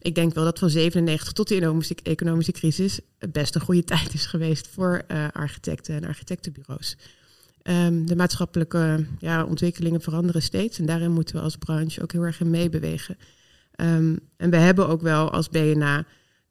ik 0.00 0.14
denk 0.14 0.34
wel 0.34 0.44
dat 0.44 0.58
van 0.58 0.70
97 0.70 1.32
tot 1.32 1.48
de 1.48 1.96
economische, 2.02 2.52
crisis 2.52 3.00
best 3.30 3.54
een 3.54 3.60
goede 3.60 3.84
tijd 3.94 4.14
is 4.14 4.26
geweest 4.26 4.68
voor 4.68 5.04
architecten 5.32 5.94
en 5.94 6.04
architectenbureaus. 6.04 6.96
Um, 7.62 8.06
de 8.06 8.16
maatschappelijke 8.16 9.06
ja, 9.18 9.44
ontwikkelingen 9.44 10.00
veranderen 10.00 10.42
steeds. 10.42 10.78
En 10.78 10.86
daarin 10.86 11.12
moeten 11.12 11.34
we 11.34 11.40
als 11.40 11.56
branche 11.56 12.02
ook 12.02 12.12
heel 12.12 12.22
erg 12.22 12.40
in 12.40 12.50
meebewegen. 12.50 13.16
Um, 13.76 14.18
en 14.36 14.50
we 14.50 14.56
hebben 14.56 14.88
ook 14.88 15.02
wel 15.02 15.30
als 15.30 15.48
BNA 15.48 16.04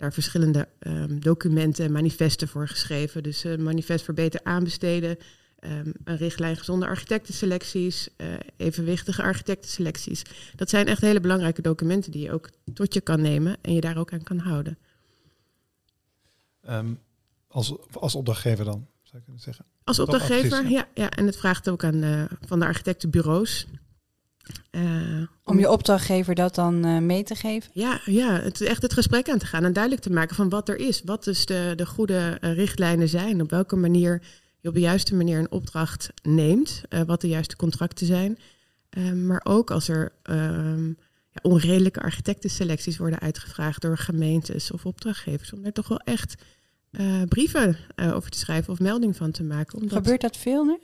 daar 0.03 0.13
verschillende 0.13 0.67
um, 0.79 1.19
documenten 1.19 1.85
en 1.85 1.91
manifesten 1.91 2.47
voor 2.47 2.67
geschreven. 2.67 3.23
Dus 3.23 3.43
een 3.43 3.63
manifest 3.63 4.05
voor 4.05 4.13
beter 4.13 4.39
aanbesteden, 4.43 5.17
um, 5.59 5.93
een 6.03 6.17
richtlijn 6.17 6.57
gezonde 6.57 6.85
architectenselecties, 6.85 8.09
uh, 8.17 8.27
evenwichtige 8.57 9.21
architectenselecties. 9.21 10.21
Dat 10.55 10.69
zijn 10.69 10.87
echt 10.87 11.01
hele 11.01 11.19
belangrijke 11.19 11.61
documenten 11.61 12.11
die 12.11 12.21
je 12.21 12.31
ook 12.31 12.49
tot 12.73 12.93
je 12.93 13.01
kan 13.01 13.21
nemen 13.21 13.57
en 13.61 13.73
je 13.73 13.81
daar 13.81 13.97
ook 13.97 14.13
aan 14.13 14.23
kan 14.23 14.37
houden. 14.37 14.77
Um, 16.69 16.99
als, 17.47 17.75
als 17.91 18.15
opdrachtgever 18.15 18.65
dan, 18.65 18.87
zou 19.03 19.17
ik 19.17 19.23
kunnen 19.23 19.41
zeggen? 19.41 19.65
Als 19.83 19.99
opdrachtgever, 19.99 20.69
ja. 20.69 20.87
ja. 20.93 21.09
En 21.09 21.25
het 21.25 21.37
vraagt 21.37 21.69
ook 21.69 21.83
aan 21.83 22.03
uh, 22.03 22.23
van 22.47 22.59
de 22.59 22.65
architectenbureaus. 22.65 23.67
Uh, 24.71 25.27
om 25.43 25.59
je 25.59 25.71
opdrachtgever 25.71 26.35
dat 26.35 26.55
dan 26.55 26.85
uh, 26.85 26.99
mee 26.99 27.23
te 27.23 27.35
geven? 27.35 27.71
Ja, 27.73 28.01
ja 28.05 28.39
het, 28.39 28.61
echt 28.61 28.81
het 28.81 28.93
gesprek 28.93 29.29
aan 29.29 29.37
te 29.37 29.45
gaan 29.45 29.63
en 29.63 29.73
duidelijk 29.73 30.03
te 30.03 30.11
maken 30.11 30.35
van 30.35 30.49
wat 30.49 30.69
er 30.69 30.77
is. 30.77 31.01
Wat 31.05 31.23
dus 31.23 31.45
de, 31.45 31.73
de 31.75 31.85
goede 31.85 32.37
uh, 32.41 32.53
richtlijnen 32.53 33.09
zijn. 33.09 33.41
Op 33.41 33.49
welke 33.49 33.75
manier 33.75 34.21
je 34.59 34.67
op 34.67 34.73
de 34.73 34.79
juiste 34.79 35.15
manier 35.15 35.39
een 35.39 35.51
opdracht 35.51 36.09
neemt. 36.21 36.81
eh, 36.89 37.01
wat 37.01 37.21
de 37.21 37.27
juiste 37.27 37.55
contracten 37.55 38.05
zijn. 38.05 38.37
Ehm, 38.89 39.25
maar 39.25 39.41
ook 39.43 39.71
als 39.71 39.87
er 39.87 40.11
ehm, 40.23 40.87
ja, 40.87 41.39
onredelijke 41.41 42.01
architectenselecties 42.01 42.97
worden 42.97 43.19
uitgevraagd 43.19 43.81
door 43.81 43.97
gemeentes 43.97 44.71
of 44.71 44.85
opdrachtgevers. 44.85 45.53
Om 45.53 45.65
er 45.65 45.73
toch 45.73 45.87
wel 45.87 45.99
echt 45.99 46.35
brieven 47.27 47.77
over 47.95 48.29
te 48.29 48.37
schrijven 48.37 48.73
of 48.73 48.79
melding 48.79 49.15
van 49.15 49.31
te 49.31 49.43
maken. 49.43 49.77
Omdat, 49.77 49.97
Gebeurt 49.97 50.21
dat 50.21 50.37
veel 50.37 50.63
nu? 50.63 50.77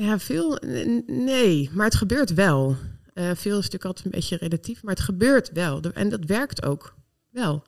Ja, 0.00 0.18
veel. 0.18 0.58
Nee, 1.06 1.70
maar 1.72 1.84
het 1.84 1.94
gebeurt 1.94 2.34
wel. 2.34 2.76
Uh, 3.14 3.24
veel 3.34 3.58
is 3.58 3.64
natuurlijk 3.64 3.84
altijd 3.84 4.04
een 4.04 4.10
beetje 4.10 4.36
relatief, 4.36 4.82
maar 4.82 4.94
het 4.94 5.02
gebeurt 5.02 5.52
wel. 5.52 5.80
En 5.80 6.08
dat 6.08 6.24
werkt 6.24 6.64
ook 6.64 6.94
wel. 7.30 7.62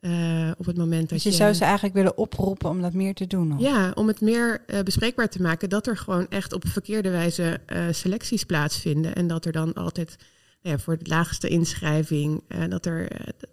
Uh, 0.00 0.50
op 0.58 0.66
het 0.66 0.76
moment 0.76 1.00
dat 1.00 1.08
dus 1.08 1.22
je, 1.22 1.30
je 1.30 1.36
zou 1.36 1.52
ze 1.52 1.64
eigenlijk 1.64 1.94
willen 1.94 2.16
oproepen 2.16 2.70
om 2.70 2.82
dat 2.82 2.92
meer 2.92 3.14
te 3.14 3.26
doen? 3.26 3.52
Of? 3.52 3.60
Ja, 3.60 3.90
om 3.94 4.08
het 4.08 4.20
meer 4.20 4.62
uh, 4.66 4.80
bespreekbaar 4.80 5.28
te 5.28 5.42
maken 5.42 5.68
dat 5.68 5.86
er 5.86 5.96
gewoon 5.96 6.28
echt 6.28 6.52
op 6.52 6.68
verkeerde 6.68 7.10
wijze 7.10 7.60
selecties 7.90 8.44
plaatsvinden. 8.44 9.14
En 9.14 9.26
dat 9.26 9.44
er 9.44 9.52
dan 9.52 9.74
altijd 9.74 10.16
nou 10.62 10.76
ja, 10.76 10.82
voor 10.82 10.98
de 10.98 11.08
laagste 11.08 11.48
inschrijving, 11.48 12.42
dat 12.68 12.86
er, 12.86 13.08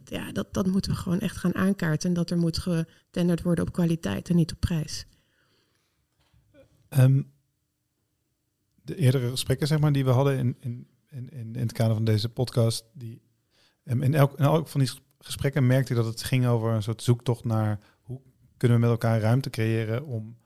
ja, 0.05 0.31
dat, 0.31 0.53
dat 0.53 0.67
moeten 0.67 0.91
we 0.91 0.97
gewoon 0.97 1.19
echt 1.19 1.37
gaan 1.37 1.55
aankaarten. 1.55 2.09
En 2.09 2.15
dat 2.15 2.29
er 2.29 2.37
moet 2.37 2.57
getenderd 2.57 3.41
worden 3.41 3.65
op 3.67 3.73
kwaliteit 3.73 4.29
en 4.29 4.35
niet 4.35 4.51
op 4.51 4.59
prijs. 4.59 5.05
Um, 6.89 7.35
de 8.87 8.95
eerdere 8.95 9.29
gesprekken 9.29 9.67
zeg 9.67 9.79
maar, 9.79 9.91
die 9.91 10.05
we 10.05 10.11
hadden 10.11 10.37
in, 10.37 10.55
in 10.59 10.87
in, 11.09 11.29
in, 11.29 11.55
het 11.55 11.71
kader 11.71 11.95
van 11.95 12.03
deze 12.05 12.29
podcast. 12.29 12.85
Die, 12.93 13.21
um, 13.83 14.01
in, 14.01 14.13
elk, 14.13 14.37
in 14.37 14.45
elk 14.45 14.67
van 14.67 14.79
die 14.79 14.89
gesprekken 15.19 15.67
merkte 15.67 15.91
ik 15.91 15.97
dat 15.97 16.07
het 16.07 16.23
ging 16.23 16.47
over 16.47 16.71
een 16.71 16.83
soort 16.83 17.03
zoektocht 17.03 17.43
naar 17.43 17.79
hoe 18.01 18.21
kunnen 18.57 18.77
we 18.77 18.83
met 18.83 18.93
elkaar 18.93 19.19
ruimte 19.19 19.49
creëren 19.49 20.05
om 20.05 20.37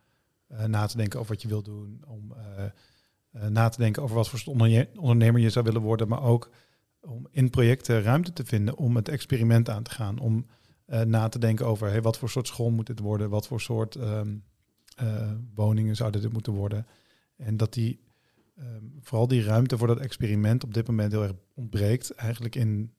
uh, 0.52 0.64
na 0.64 0.86
te 0.86 0.98
denken 0.98 1.20
over 1.20 1.32
wat 1.32 1.42
je 1.42 1.48
wilt 1.48 1.66
doen, 1.66 2.04
om 2.08 2.34
uh, 2.34 2.66
uh, 3.36 3.50
na 3.50 3.70
te 3.70 3.78
denken 3.78 4.04
over 4.04 4.16
wat 4.16 4.30
voor 4.30 4.54
ondernemer 4.96 5.42
je 5.42 5.50
zou 5.50 5.66
willen 5.66 5.82
worden, 5.82 6.08
maar 6.08 6.24
ook 6.24 6.50
om 7.02 7.28
in 7.32 7.50
projecten 7.50 8.02
ruimte 8.02 8.34
te 8.34 8.46
vinden 8.46 8.78
om 8.78 8.96
het 8.96 9.10
experiment 9.10 9.70
aan 9.70 9.84
te 9.84 9.92
gaan, 9.92 10.20
om 10.20 10.46
na 11.06 11.28
te 11.28 11.40
denken 11.40 11.66
over 11.66 11.90
hey, 11.90 12.02
wat 12.02 12.18
voor 12.18 12.30
soort 12.30 12.48
school 12.48 12.70
moet 12.70 12.88
dit 12.88 13.00
worden, 13.00 13.30
wat 13.30 13.48
voor 13.48 13.62
soort 13.62 13.96
um, 13.96 14.44
woningen 15.56 15.96
zouden 15.96 16.22
dit 16.22 16.34
moeten 16.34 16.54
worden. 16.54 16.88
En 17.36 17.58
dat 17.58 17.74
die, 17.74 18.00
um, 18.60 18.98
vooral 19.02 19.28
die 19.28 19.44
ruimte 19.44 19.78
voor 19.78 19.88
dat 19.88 20.00
experiment 20.00 20.64
op 20.64 20.74
dit 20.74 20.88
moment 20.88 21.12
heel 21.12 21.24
erg 21.24 21.34
ontbreekt, 21.54 22.12
eigenlijk 22.12 22.56
in 22.56 22.94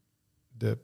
de 0.49 0.78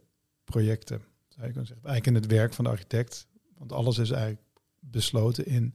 projecten, 0.44 1.02
zou 1.28 1.46
je 1.46 1.52
kunnen 1.52 1.66
zeggen. 1.66 1.86
Eigenlijk 1.86 2.06
in 2.06 2.22
het 2.22 2.32
werk 2.32 2.52
van 2.52 2.64
de 2.64 2.70
architect, 2.70 3.26
want 3.56 3.72
alles 3.72 3.98
is 3.98 4.10
eigenlijk 4.10 4.42
besloten 4.80 5.46
in 5.46 5.74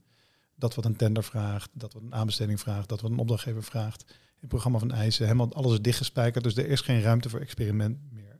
dat 0.54 0.74
wat 0.74 0.84
een 0.84 0.96
tender 0.96 1.24
vraagt, 1.24 1.70
dat 1.72 1.92
wat 1.92 2.02
een 2.02 2.14
aanbesteding 2.14 2.60
vraagt, 2.60 2.88
dat 2.88 3.00
wat 3.00 3.10
een 3.10 3.18
opdrachtgever 3.18 3.62
vraagt. 3.62 4.14
Het 4.40 4.48
programma 4.48 4.78
van 4.78 4.90
eisen, 4.90 5.24
helemaal 5.24 5.52
alles 5.52 5.72
is 5.72 5.82
dichtgespijkerd, 5.82 6.44
dus 6.44 6.56
er 6.56 6.66
is 6.66 6.80
geen 6.80 7.00
ruimte 7.00 7.28
voor 7.28 7.40
experiment 7.40 7.98
meer. 8.12 8.38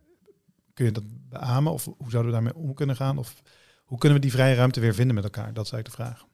Kun 0.75 0.85
je 0.85 0.93
dat 0.93 1.05
beamen 1.29 1.73
of 1.73 1.85
hoe 1.85 2.11
zouden 2.11 2.25
we 2.25 2.31
daarmee 2.31 2.55
om 2.55 2.75
kunnen 2.75 2.97
gaan? 2.97 3.19
Of 3.19 3.43
hoe 3.85 3.99
kunnen 3.99 4.19
we 4.19 4.25
die 4.25 4.35
vrije 4.35 4.55
ruimte 4.55 4.81
weer 4.81 4.95
vinden 4.95 5.15
met 5.15 5.25
elkaar? 5.25 5.53
Dat 5.53 5.65
is 5.65 5.73
eigenlijk 5.73 5.87
de 5.87 6.03
vraag. 6.03 6.27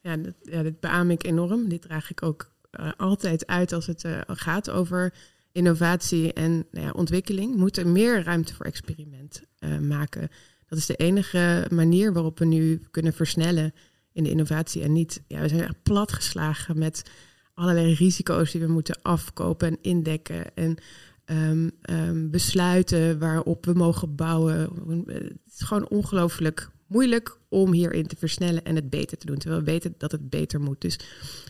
Ja, 0.00 0.16
dit, 0.16 0.34
ja, 0.42 0.62
dit 0.62 0.80
beaam 0.80 1.10
ik 1.10 1.24
enorm. 1.24 1.68
Dit 1.68 1.82
draag 1.82 2.10
ik 2.10 2.22
ook 2.22 2.52
altijd 2.96 3.46
uit 3.46 3.72
als 3.72 3.86
het 3.86 4.04
uh, 4.04 4.20
gaat 4.26 4.70
over 4.70 5.14
innovatie 5.52 6.32
en 6.32 6.66
nou 6.70 6.86
ja, 6.86 6.90
ontwikkeling. 6.90 7.52
We 7.52 7.58
moeten 7.58 7.92
meer 7.92 8.22
ruimte 8.22 8.54
voor 8.54 8.66
experiment 8.66 9.42
uh, 9.58 9.78
maken. 9.78 10.28
Dat 10.66 10.78
is 10.78 10.86
de 10.86 10.96
enige 10.96 11.66
manier 11.70 12.12
waarop 12.12 12.38
we 12.38 12.44
nu 12.44 12.82
kunnen 12.90 13.12
versnellen 13.12 13.72
in 14.12 14.22
de 14.22 14.30
innovatie. 14.30 14.82
En 14.82 14.92
niet, 14.92 15.22
ja, 15.26 15.40
we 15.40 15.48
zijn 15.48 15.60
echt 15.60 15.82
platgeslagen 15.82 16.78
met 16.78 17.10
allerlei 17.54 17.94
risico's 17.94 18.50
die 18.50 18.60
we 18.60 18.66
moeten 18.66 18.98
afkopen 19.02 19.68
en 19.68 19.78
indekken. 19.82 20.54
En 20.54 20.76
um, 21.24 21.70
um, 21.90 22.30
besluiten 22.30 23.18
waarop 23.18 23.66
we 23.66 23.72
mogen 23.72 24.14
bouwen. 24.14 24.58
Het 25.06 25.38
is 25.46 25.60
gewoon 25.60 25.88
ongelooflijk 25.88 26.70
moeilijk 26.90 27.38
om 27.48 27.72
hierin 27.72 28.06
te 28.06 28.16
versnellen 28.16 28.64
en 28.64 28.74
het 28.74 28.90
beter 28.90 29.18
te 29.18 29.26
doen. 29.26 29.38
Terwijl 29.38 29.60
we 29.62 29.70
weten 29.70 29.94
dat 29.98 30.12
het 30.12 30.30
beter 30.30 30.60
moet. 30.60 30.80
Dus 30.80 30.98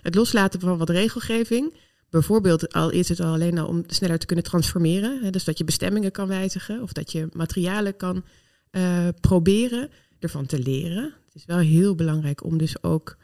het 0.03 0.15
loslaten 0.15 0.61
van 0.61 0.79
wat 0.79 0.91
regelgeving. 0.91 1.75
Bijvoorbeeld 2.11 2.73
al 2.73 2.91
is 2.91 3.09
het 3.09 3.21
al 3.21 3.33
alleen 3.33 3.59
al 3.59 3.67
om 3.67 3.85
sneller 3.87 4.19
te 4.19 4.27
kunnen 4.27 4.45
transformeren. 4.45 5.23
Hè, 5.23 5.31
dus 5.31 5.45
dat 5.45 5.59
je 5.59 5.65
bestemmingen 5.65 6.11
kan 6.11 6.29
wijzigen 6.29 6.83
of 6.83 6.93
dat 6.93 7.13
je 7.13 7.29
materialen 7.33 7.97
kan 7.97 8.25
uh, 8.71 9.09
proberen, 9.21 9.91
ervan 10.19 10.47
te 10.47 10.59
leren. 10.59 11.05
Het 11.25 11.35
is 11.35 11.45
wel 11.45 11.59
heel 11.59 11.95
belangrijk 11.95 12.45
om 12.45 12.59
dus 12.59 12.83
ook 12.83 13.17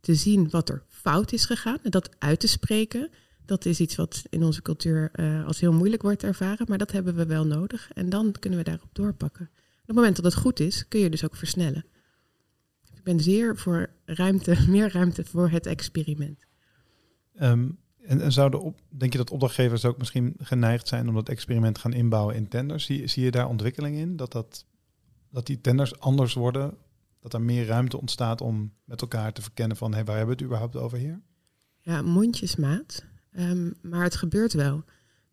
te 0.00 0.14
zien 0.14 0.50
wat 0.50 0.68
er 0.68 0.82
fout 0.88 1.32
is 1.32 1.44
gegaan 1.44 1.78
en 1.82 1.90
dat 1.90 2.10
uit 2.18 2.40
te 2.40 2.48
spreken. 2.48 3.10
Dat 3.46 3.64
is 3.64 3.80
iets 3.80 3.96
wat 3.96 4.22
in 4.28 4.44
onze 4.44 4.62
cultuur 4.62 5.10
uh, 5.14 5.46
als 5.46 5.60
heel 5.60 5.72
moeilijk 5.72 6.02
wordt 6.02 6.22
ervaren, 6.22 6.66
maar 6.68 6.78
dat 6.78 6.92
hebben 6.92 7.14
we 7.14 7.26
wel 7.26 7.46
nodig. 7.46 7.90
En 7.94 8.08
dan 8.08 8.34
kunnen 8.38 8.58
we 8.58 8.64
daarop 8.64 8.88
doorpakken. 8.92 9.50
Op 9.90 9.96
het 9.96 10.04
moment 10.04 10.22
dat 10.22 10.32
het 10.32 10.42
goed 10.42 10.60
is, 10.60 10.88
kun 10.88 11.00
je 11.00 11.10
dus 11.10 11.24
ook 11.24 11.36
versnellen. 11.36 11.84
Ik 12.94 13.02
ben 13.02 13.20
zeer 13.20 13.56
voor 13.56 13.90
ruimte, 14.04 14.56
meer 14.68 14.92
ruimte 14.92 15.24
voor 15.24 15.50
het 15.50 15.66
experiment. 15.66 16.46
Um, 17.40 17.78
en, 18.02 18.20
en 18.20 18.32
zouden 18.32 18.62
op, 18.62 18.80
denk 18.88 19.12
je 19.12 19.18
dat 19.18 19.30
opdrachtgevers 19.30 19.84
ook 19.84 19.98
misschien 19.98 20.34
geneigd 20.38 20.88
zijn 20.88 21.08
om 21.08 21.14
dat 21.14 21.28
experiment 21.28 21.78
gaan 21.78 21.92
inbouwen 21.92 22.34
in 22.34 22.48
tenders? 22.48 22.84
Zie, 22.84 23.06
zie 23.06 23.24
je 23.24 23.30
daar 23.30 23.48
ontwikkeling 23.48 23.96
in? 23.96 24.16
Dat, 24.16 24.32
dat, 24.32 24.64
dat 25.30 25.46
die 25.46 25.60
tenders 25.60 25.98
anders 25.98 26.34
worden? 26.34 26.74
Dat 27.20 27.34
er 27.34 27.42
meer 27.42 27.66
ruimte 27.66 27.98
ontstaat 27.98 28.40
om 28.40 28.72
met 28.84 29.00
elkaar 29.00 29.32
te 29.32 29.42
verkennen 29.42 29.76
van 29.76 29.94
hey, 29.94 30.04
waar 30.04 30.16
hebben 30.16 30.36
we 30.36 30.42
het 30.42 30.50
überhaupt 30.50 30.76
over 30.76 30.98
hier? 30.98 31.20
Ja, 31.80 32.02
mondjesmaat. 32.02 33.04
Um, 33.38 33.74
maar 33.82 34.02
het 34.02 34.16
gebeurt 34.16 34.52
wel. 34.52 34.84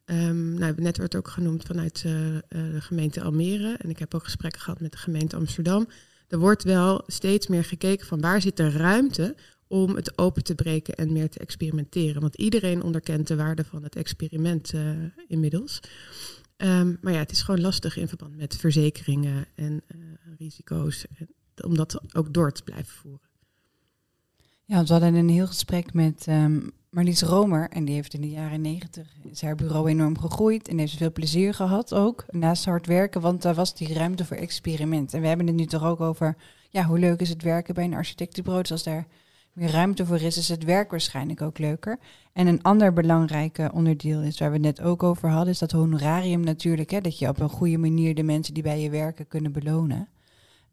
Um, 0.09 0.53
nou, 0.53 0.73
net 0.81 0.97
werd 0.97 1.15
ook 1.15 1.27
genoemd 1.27 1.63
vanuit 1.63 2.03
uh, 2.05 2.33
uh, 2.33 2.39
de 2.49 2.81
gemeente 2.81 3.21
Almere. 3.21 3.75
En 3.77 3.89
ik 3.89 3.99
heb 3.99 4.13
ook 4.13 4.23
gesprekken 4.23 4.61
gehad 4.61 4.79
met 4.79 4.91
de 4.91 4.97
gemeente 4.97 5.35
Amsterdam. 5.35 5.87
Er 6.27 6.39
wordt 6.39 6.63
wel 6.63 7.03
steeds 7.07 7.47
meer 7.47 7.63
gekeken 7.63 8.07
van 8.07 8.21
waar 8.21 8.41
zit 8.41 8.59
er 8.59 8.71
ruimte 8.71 9.35
om 9.67 9.95
het 9.95 10.17
open 10.17 10.43
te 10.43 10.55
breken 10.55 10.95
en 10.95 11.13
meer 11.13 11.29
te 11.29 11.39
experimenteren. 11.39 12.21
Want 12.21 12.35
iedereen 12.35 12.83
onderkent 12.83 13.27
de 13.27 13.35
waarde 13.35 13.63
van 13.63 13.83
het 13.83 13.95
experiment 13.95 14.73
uh, 14.73 14.91
inmiddels. 15.27 15.79
Um, 16.57 16.97
maar 17.01 17.13
ja, 17.13 17.19
het 17.19 17.31
is 17.31 17.41
gewoon 17.41 17.61
lastig 17.61 17.97
in 17.97 18.07
verband 18.07 18.35
met 18.35 18.55
verzekeringen 18.55 19.45
en 19.55 19.83
risico's. 20.37 21.05
Om 21.63 21.75
dat 21.75 22.01
ook 22.15 22.33
door 22.33 22.51
te 22.51 22.63
blijven 22.63 22.93
voeren. 22.93 23.29
Ja, 24.65 24.83
we 24.83 24.91
hadden 24.91 25.15
een 25.15 25.29
heel 25.29 25.47
gesprek 25.47 25.93
met 25.93 26.25
um, 26.29 26.71
Marlies 26.97 27.21
Romer. 27.21 27.69
En 27.69 27.85
die 27.85 27.95
heeft 27.95 28.13
in 28.13 28.21
de 28.21 28.29
jaren 28.29 28.61
negentig 28.61 29.07
haar 29.39 29.55
bureau 29.55 29.89
enorm 29.89 30.17
gegroeid. 30.17 30.67
En 30.67 30.77
heeft 30.77 30.97
veel 30.97 31.11
plezier 31.11 31.53
gehad 31.53 31.93
ook. 31.93 32.25
Naast 32.29 32.65
hard 32.65 32.85
werken, 32.85 33.21
want 33.21 33.41
daar 33.41 33.53
was 33.53 33.75
die 33.75 33.93
ruimte 33.93 34.25
voor 34.25 34.37
experiment. 34.37 35.13
En 35.13 35.21
we 35.21 35.27
hebben 35.27 35.47
het 35.47 35.55
nu 35.55 35.65
toch 35.65 35.83
ook 35.83 36.01
over, 36.01 36.35
ja, 36.69 36.83
hoe 36.83 36.99
leuk 36.99 37.19
is 37.19 37.29
het 37.29 37.41
werken 37.41 37.73
bij 37.73 37.83
een 37.83 37.93
architectenbureau. 37.93 38.61
Dus 38.61 38.71
als 38.71 38.83
daar 38.83 39.07
meer 39.53 39.71
ruimte 39.71 40.05
voor 40.05 40.21
is, 40.21 40.37
is 40.37 40.49
het 40.49 40.63
werk 40.63 40.91
waarschijnlijk 40.91 41.41
ook 41.41 41.57
leuker. 41.57 41.99
En 42.33 42.47
een 42.47 42.61
ander 42.61 42.93
belangrijk 42.93 43.69
onderdeel 43.73 44.21
is, 44.21 44.39
waar 44.39 44.49
we 44.49 44.55
het 44.55 44.65
net 44.65 44.81
ook 44.81 45.03
over 45.03 45.29
hadden, 45.29 45.53
is 45.53 45.59
dat 45.59 45.71
honorarium 45.71 46.41
natuurlijk. 46.41 46.89
Hè, 46.89 47.01
dat 47.01 47.19
je 47.19 47.27
op 47.27 47.39
een 47.39 47.49
goede 47.49 47.77
manier 47.77 48.15
de 48.15 48.23
mensen 48.23 48.53
die 48.53 48.63
bij 48.63 48.81
je 48.81 48.89
werken 48.89 49.27
kunnen 49.27 49.51
belonen. 49.51 50.09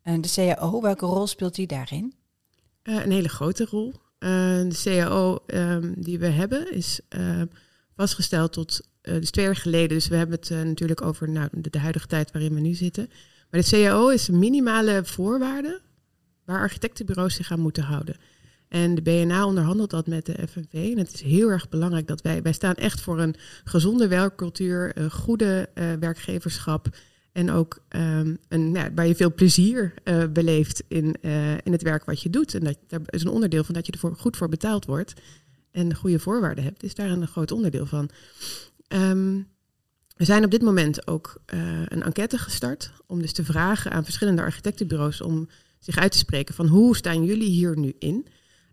En 0.02 0.20
de 0.20 0.32
CAO, 0.34 0.80
welke 0.80 1.06
rol 1.06 1.26
speelt 1.26 1.54
die 1.54 1.66
daarin? 1.66 2.14
Uh, 2.82 3.04
een 3.04 3.12
hele 3.12 3.28
grote 3.28 3.64
rol. 3.70 3.94
Uh, 4.24 4.30
de 4.68 4.80
CAO 4.82 5.38
um, 5.46 5.94
die 5.96 6.18
we 6.18 6.26
hebben 6.26 6.72
is 6.72 7.00
uh, 7.16 7.42
vastgesteld 7.96 8.52
tot 8.52 8.80
dus 9.00 9.30
twee 9.30 9.44
jaar 9.44 9.56
geleden. 9.56 9.88
Dus 9.88 10.08
we 10.08 10.16
hebben 10.16 10.38
het 10.40 10.50
natuurlijk 10.50 11.02
over 11.02 11.28
nou, 11.28 11.48
de, 11.52 11.78
huidige 11.78 12.06
tijd 12.06 12.32
waarin 12.32 12.54
we 12.54 12.60
nu 12.60 12.74
zitten. 12.74 13.08
Maar 13.50 13.60
de 13.60 13.68
CAO 13.68 14.08
is 14.08 14.28
een 14.28 14.38
minimale 14.38 15.04
voorwaarde 15.04 15.80
waar 16.44 16.60
architectenbureaus 16.60 17.34
zich 17.34 17.52
aan 17.52 17.60
moeten 17.60 17.82
houden. 17.82 18.16
En 18.68 18.94
de 18.94 19.02
BNA 19.02 19.46
onderhandelt 19.46 19.90
dat 19.90 20.06
met 20.06 20.26
de 20.26 20.48
FNV. 20.48 20.72
En 20.72 20.98
het 20.98 21.14
is 21.14 21.20
heel 21.20 21.48
erg 21.48 21.68
belangrijk 21.68 22.06
dat 22.06 22.22
wij, 22.22 22.42
wij 22.42 22.52
staan 22.52 22.74
echt 22.74 23.00
voor 23.00 23.20
een 23.20 23.34
gezonde 23.64 24.08
werkcultuur, 24.08 24.98
een 24.98 25.10
goede 25.10 25.68
werkgeverschap. 26.00 26.88
En 27.34 27.50
ook 27.50 27.78
um, 27.88 28.38
een, 28.48 28.94
waar 28.94 29.06
je 29.06 29.14
veel 29.14 29.34
plezier 29.34 29.94
uh, 30.04 30.24
beleeft 30.32 30.82
in, 30.88 31.16
uh, 31.22 31.52
in 31.52 31.72
het 31.72 31.82
werk 31.82 32.04
wat 32.04 32.22
je 32.22 32.30
doet. 32.30 32.54
En 32.54 32.64
dat, 32.64 32.76
daar 32.88 33.00
is 33.06 33.22
een 33.22 33.30
onderdeel 33.30 33.64
van 33.64 33.74
dat 33.74 33.86
je 33.86 33.92
er 33.92 34.16
goed 34.16 34.36
voor 34.36 34.48
betaald 34.48 34.84
wordt. 34.84 35.14
En 35.70 35.94
goede 35.94 36.18
voorwaarden 36.18 36.64
hebt, 36.64 36.82
is 36.82 36.94
daar 36.94 37.10
een 37.10 37.26
groot 37.26 37.52
onderdeel 37.52 37.86
van. 37.86 38.10
Um, 38.88 39.46
we 40.16 40.24
zijn 40.24 40.44
op 40.44 40.50
dit 40.50 40.62
moment 40.62 41.06
ook 41.06 41.40
een 41.46 42.02
enquête 42.02 42.38
gestart. 42.38 42.92
Om 43.06 43.20
dus 43.20 43.32
te 43.32 43.44
vragen 43.44 43.90
aan 43.90 44.04
verschillende 44.04 44.42
architectenbureaus 44.42 45.20
om 45.20 45.48
zich 45.78 45.96
uit 45.96 46.12
te 46.12 46.18
spreken 46.18 46.54
van 46.54 46.66
hoe 46.66 46.96
staan 46.96 47.24
jullie 47.24 47.50
hier 47.50 47.78
nu 47.78 47.94
in? 47.98 48.26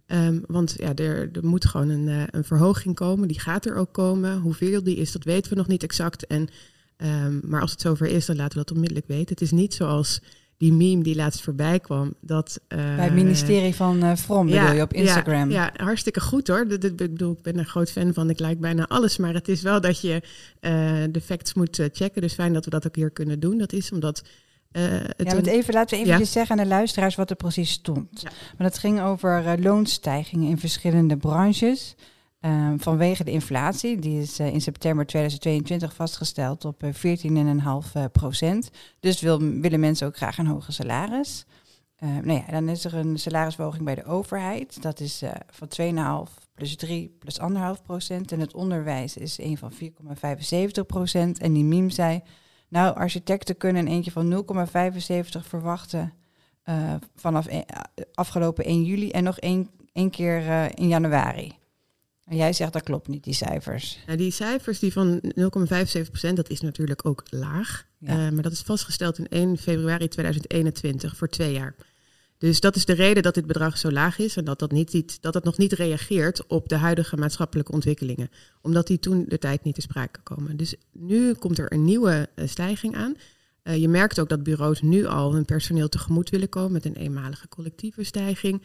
Um, 0.08 0.44
want 0.48 0.76
ja, 0.78 0.96
er, 0.96 1.30
er, 1.34 1.46
moet 1.46 1.66
gewoon 1.66 1.90
een, 1.90 2.28
een, 2.36 2.44
verhoging 2.44 2.96
komen. 2.96 3.28
Die 3.28 3.40
gaat 3.40 3.66
er 3.66 3.76
ook 3.76 3.94
komen. 3.94 4.40
Hoeveel 4.40 4.84
die 4.84 4.96
is, 4.96 5.12
dat 5.12 5.24
weten 5.24 5.52
we 5.52 5.58
nog 5.58 5.68
niet 5.68 5.84
exact. 5.84 6.28
En, 6.28 6.50
um, 7.04 7.42
maar 7.44 7.62
als 7.62 7.72
het 7.72 7.82
zover 7.82 8.08
is, 8.08 8.26
dan 8.26 8.36
laten 8.36 8.58
we 8.58 8.64
dat 8.64 8.72
onmiddellijk 8.74 9.08
weten. 9.08 9.30
Het 9.30 9.42
is 9.42 9.52
niet 9.52 9.74
zoals 9.74 10.22
die 10.58 10.74
meme 10.74 11.04
die 11.04 11.16
laatst 11.16 11.42
voorbij 11.42 11.80
kwam. 11.80 12.14
Dat, 12.20 12.60
uh, 12.68 12.96
Bij 12.96 13.06
het 13.06 13.14
ministerie 13.14 13.76
van 13.76 14.04
uh, 14.04 14.16
From 14.16 14.48
ja, 14.48 14.62
bedoel 14.62 14.76
je 14.76 14.82
op 14.82 14.94
Instagram. 14.94 15.50
Ja, 15.52 15.72
ja 15.76 15.84
hartstikke 15.84 16.22
goed 16.22 16.48
hoor. 16.48 16.68
Dat, 16.68 16.82
dat, 16.82 16.96
bedoel, 16.96 17.32
ik 17.32 17.42
ben 17.42 17.58
een 17.58 17.66
groot 17.66 17.92
fan 17.92 18.14
van. 18.14 18.30
Ik 18.30 18.40
like 18.40 18.58
bijna 18.58 18.88
alles. 18.88 19.18
Maar 19.18 19.34
het 19.34 19.48
is 19.48 19.62
wel 19.62 19.82
dat 19.82 20.02
je 20.02 20.22
de 21.12 21.22
facts 21.24 21.54
moet 21.54 21.90
checken. 21.92 22.22
Dus 22.22 22.34
fijn 22.34 22.54
dat 22.54 22.66
we 22.66 22.72
dat 22.72 22.88
ook 22.88 22.96
hier 22.96 23.12
kunnen 23.12 23.40
doen. 23.40 23.58
Dat 23.58 23.74
is 23.74 23.92
omdat 23.92 24.24
uh, 24.72 25.00
ja, 25.00 25.34
want 25.34 25.48
even, 25.48 25.74
laten 25.74 25.98
we 25.98 26.04
even 26.04 26.20
ja. 26.20 26.26
zeggen 26.26 26.58
aan 26.58 26.64
de 26.64 26.70
luisteraars 26.70 27.16
wat 27.16 27.30
er 27.30 27.36
precies 27.36 27.72
stond. 27.72 28.22
Ja. 28.22 28.30
Maar 28.58 28.68
dat 28.70 28.78
ging 28.78 29.02
over 29.02 29.44
uh, 29.44 29.54
loonstijgingen 29.58 30.50
in 30.50 30.58
verschillende 30.58 31.18
branches. 31.18 31.96
Um, 32.42 32.80
vanwege 32.80 33.24
de 33.24 33.32
inflatie, 33.32 34.00
die 34.00 34.22
is 34.22 34.40
uh, 34.40 34.54
in 34.54 34.62
september 34.62 35.06
2022 35.06 35.94
vastgesteld 35.94 36.66
op 36.66 36.84
14,5 36.86 36.92
procent. 38.12 38.70
Dus 39.00 39.22
wil, 39.22 39.40
willen 39.40 39.80
mensen 39.80 40.08
ook 40.08 40.18
graag 40.18 40.38
een 40.38 40.48
hoger 40.48 40.74
salaris. 40.74 41.46
nou 42.00 42.32
ja, 42.32 42.46
dan 42.52 42.70
is 42.70 42.86
er 42.86 42.94
een 42.94 43.20
salarisverhoging 43.20 43.86
bij 43.86 43.96
de 43.96 44.06
overheid. 44.06 44.82
Dat 44.82 45.00
is 45.00 45.24
van 45.50 46.28
2,5 46.28 46.34
plus 46.54 46.76
3 46.76 47.16
plus 47.20 47.40
1,5 47.40 47.84
procent. 47.84 48.32
En 48.32 48.40
het 48.40 48.54
onderwijs 48.54 49.18
is 49.18 49.40
een 49.40 49.58
van 49.58 49.72
4,75 49.74 50.86
procent. 50.88 51.40
En 51.40 51.54
die 51.54 51.64
meme 51.64 51.90
zei 51.90 52.22
nou, 52.72 52.96
architecten 52.96 53.58
kunnen 53.58 53.86
een 53.86 53.92
eentje 53.92 54.12
van 54.12 54.46
0,75 55.42 55.48
verwachten 55.48 56.14
uh, 56.66 56.94
vanaf 57.16 57.48
afgelopen 58.14 58.66
1 58.66 58.84
juli 58.84 59.12
en 59.12 59.24
nog 59.24 59.40
één, 59.40 59.70
keer 60.10 60.42
uh, 60.42 60.66
in 60.70 60.88
januari. 60.88 61.60
En 62.26 62.36
jij 62.38 62.54
zegt 62.54 62.74
dat 62.74 62.84
klopt 62.84 63.08
niet, 63.08 63.24
die 63.24 63.34
cijfers. 63.34 64.00
Nou, 64.06 64.18
die 64.18 64.32
cijfers 64.32 64.80
die 64.80 64.94
van 64.94 65.22
0,75%, 65.24 66.34
dat 66.34 66.50
is 66.50 66.62
natuurlijk 66.62 67.06
ook 67.06 67.24
laag. 67.30 67.86
Ja. 67.98 68.08
Eh, 68.08 68.32
maar 68.32 68.44
dat 68.44 68.52
is 68.52 68.62
vastgesteld 68.62 69.18
in 69.18 69.28
1 69.28 69.58
februari 69.58 70.08
2021 70.08 71.16
voor 71.16 71.30
twee 71.30 71.54
jaar. 71.54 71.76
Dus 72.42 72.60
dat 72.60 72.76
is 72.76 72.86
de 72.86 72.94
reden 72.94 73.24
dat 73.24 73.34
dit 73.34 73.46
bedrag 73.46 73.78
zo 73.78 73.92
laag 73.92 74.20
is 74.20 74.38
en 74.38 74.46
dat, 74.46 74.60
dat, 74.60 74.72
niet, 74.72 75.22
dat 75.22 75.34
het 75.34 75.44
nog 75.44 75.58
niet 75.58 75.74
reageert 75.74 76.48
op 76.48 76.70
de 76.70 76.76
huidige 76.76 77.18
maatschappelijke 77.18 77.72
ontwikkelingen. 77.72 78.30
Omdat 78.62 78.88
die 78.88 79.00
toen 79.00 79.26
de 79.28 79.38
tijd 79.38 79.64
niet 79.64 79.76
te 79.76 79.82
sprake 79.82 80.20
komen. 80.24 80.58
Dus 80.58 80.76
nu 80.92 81.34
komt 81.34 81.58
er 81.58 81.74
een 81.74 81.86
nieuwe 81.86 82.30
eh, 82.36 82.48
stijging 82.48 82.96
aan. 82.96 83.16
Eh, 83.64 83.78
je 83.78 83.88
merkt 83.88 84.20
ook 84.20 84.30
dat 84.30 84.44
bureaus 84.44 84.82
nu 84.82 85.06
al 85.06 85.34
hun 85.34 85.46
personeel 85.46 85.90
tegemoet 85.90 86.30
willen 86.30 86.50
komen 86.50 86.72
met 86.72 86.86
een 86.86 86.96
eenmalige 86.96 87.48
collectieve 87.48 88.04
stijging. 88.04 88.62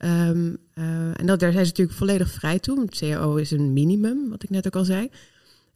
Ehm, 0.00 0.54
eh, 0.74 1.20
en 1.20 1.26
dat, 1.26 1.40
daar 1.40 1.52
zijn 1.52 1.64
ze 1.64 1.70
natuurlijk 1.70 1.98
volledig 1.98 2.30
vrij 2.30 2.58
toe. 2.58 2.76
want 2.76 2.98
CAO 2.98 3.36
is 3.36 3.50
een 3.50 3.72
minimum, 3.72 4.28
wat 4.28 4.42
ik 4.42 4.50
net 4.50 4.66
ook 4.66 4.76
al 4.76 4.84
zei. 4.84 5.08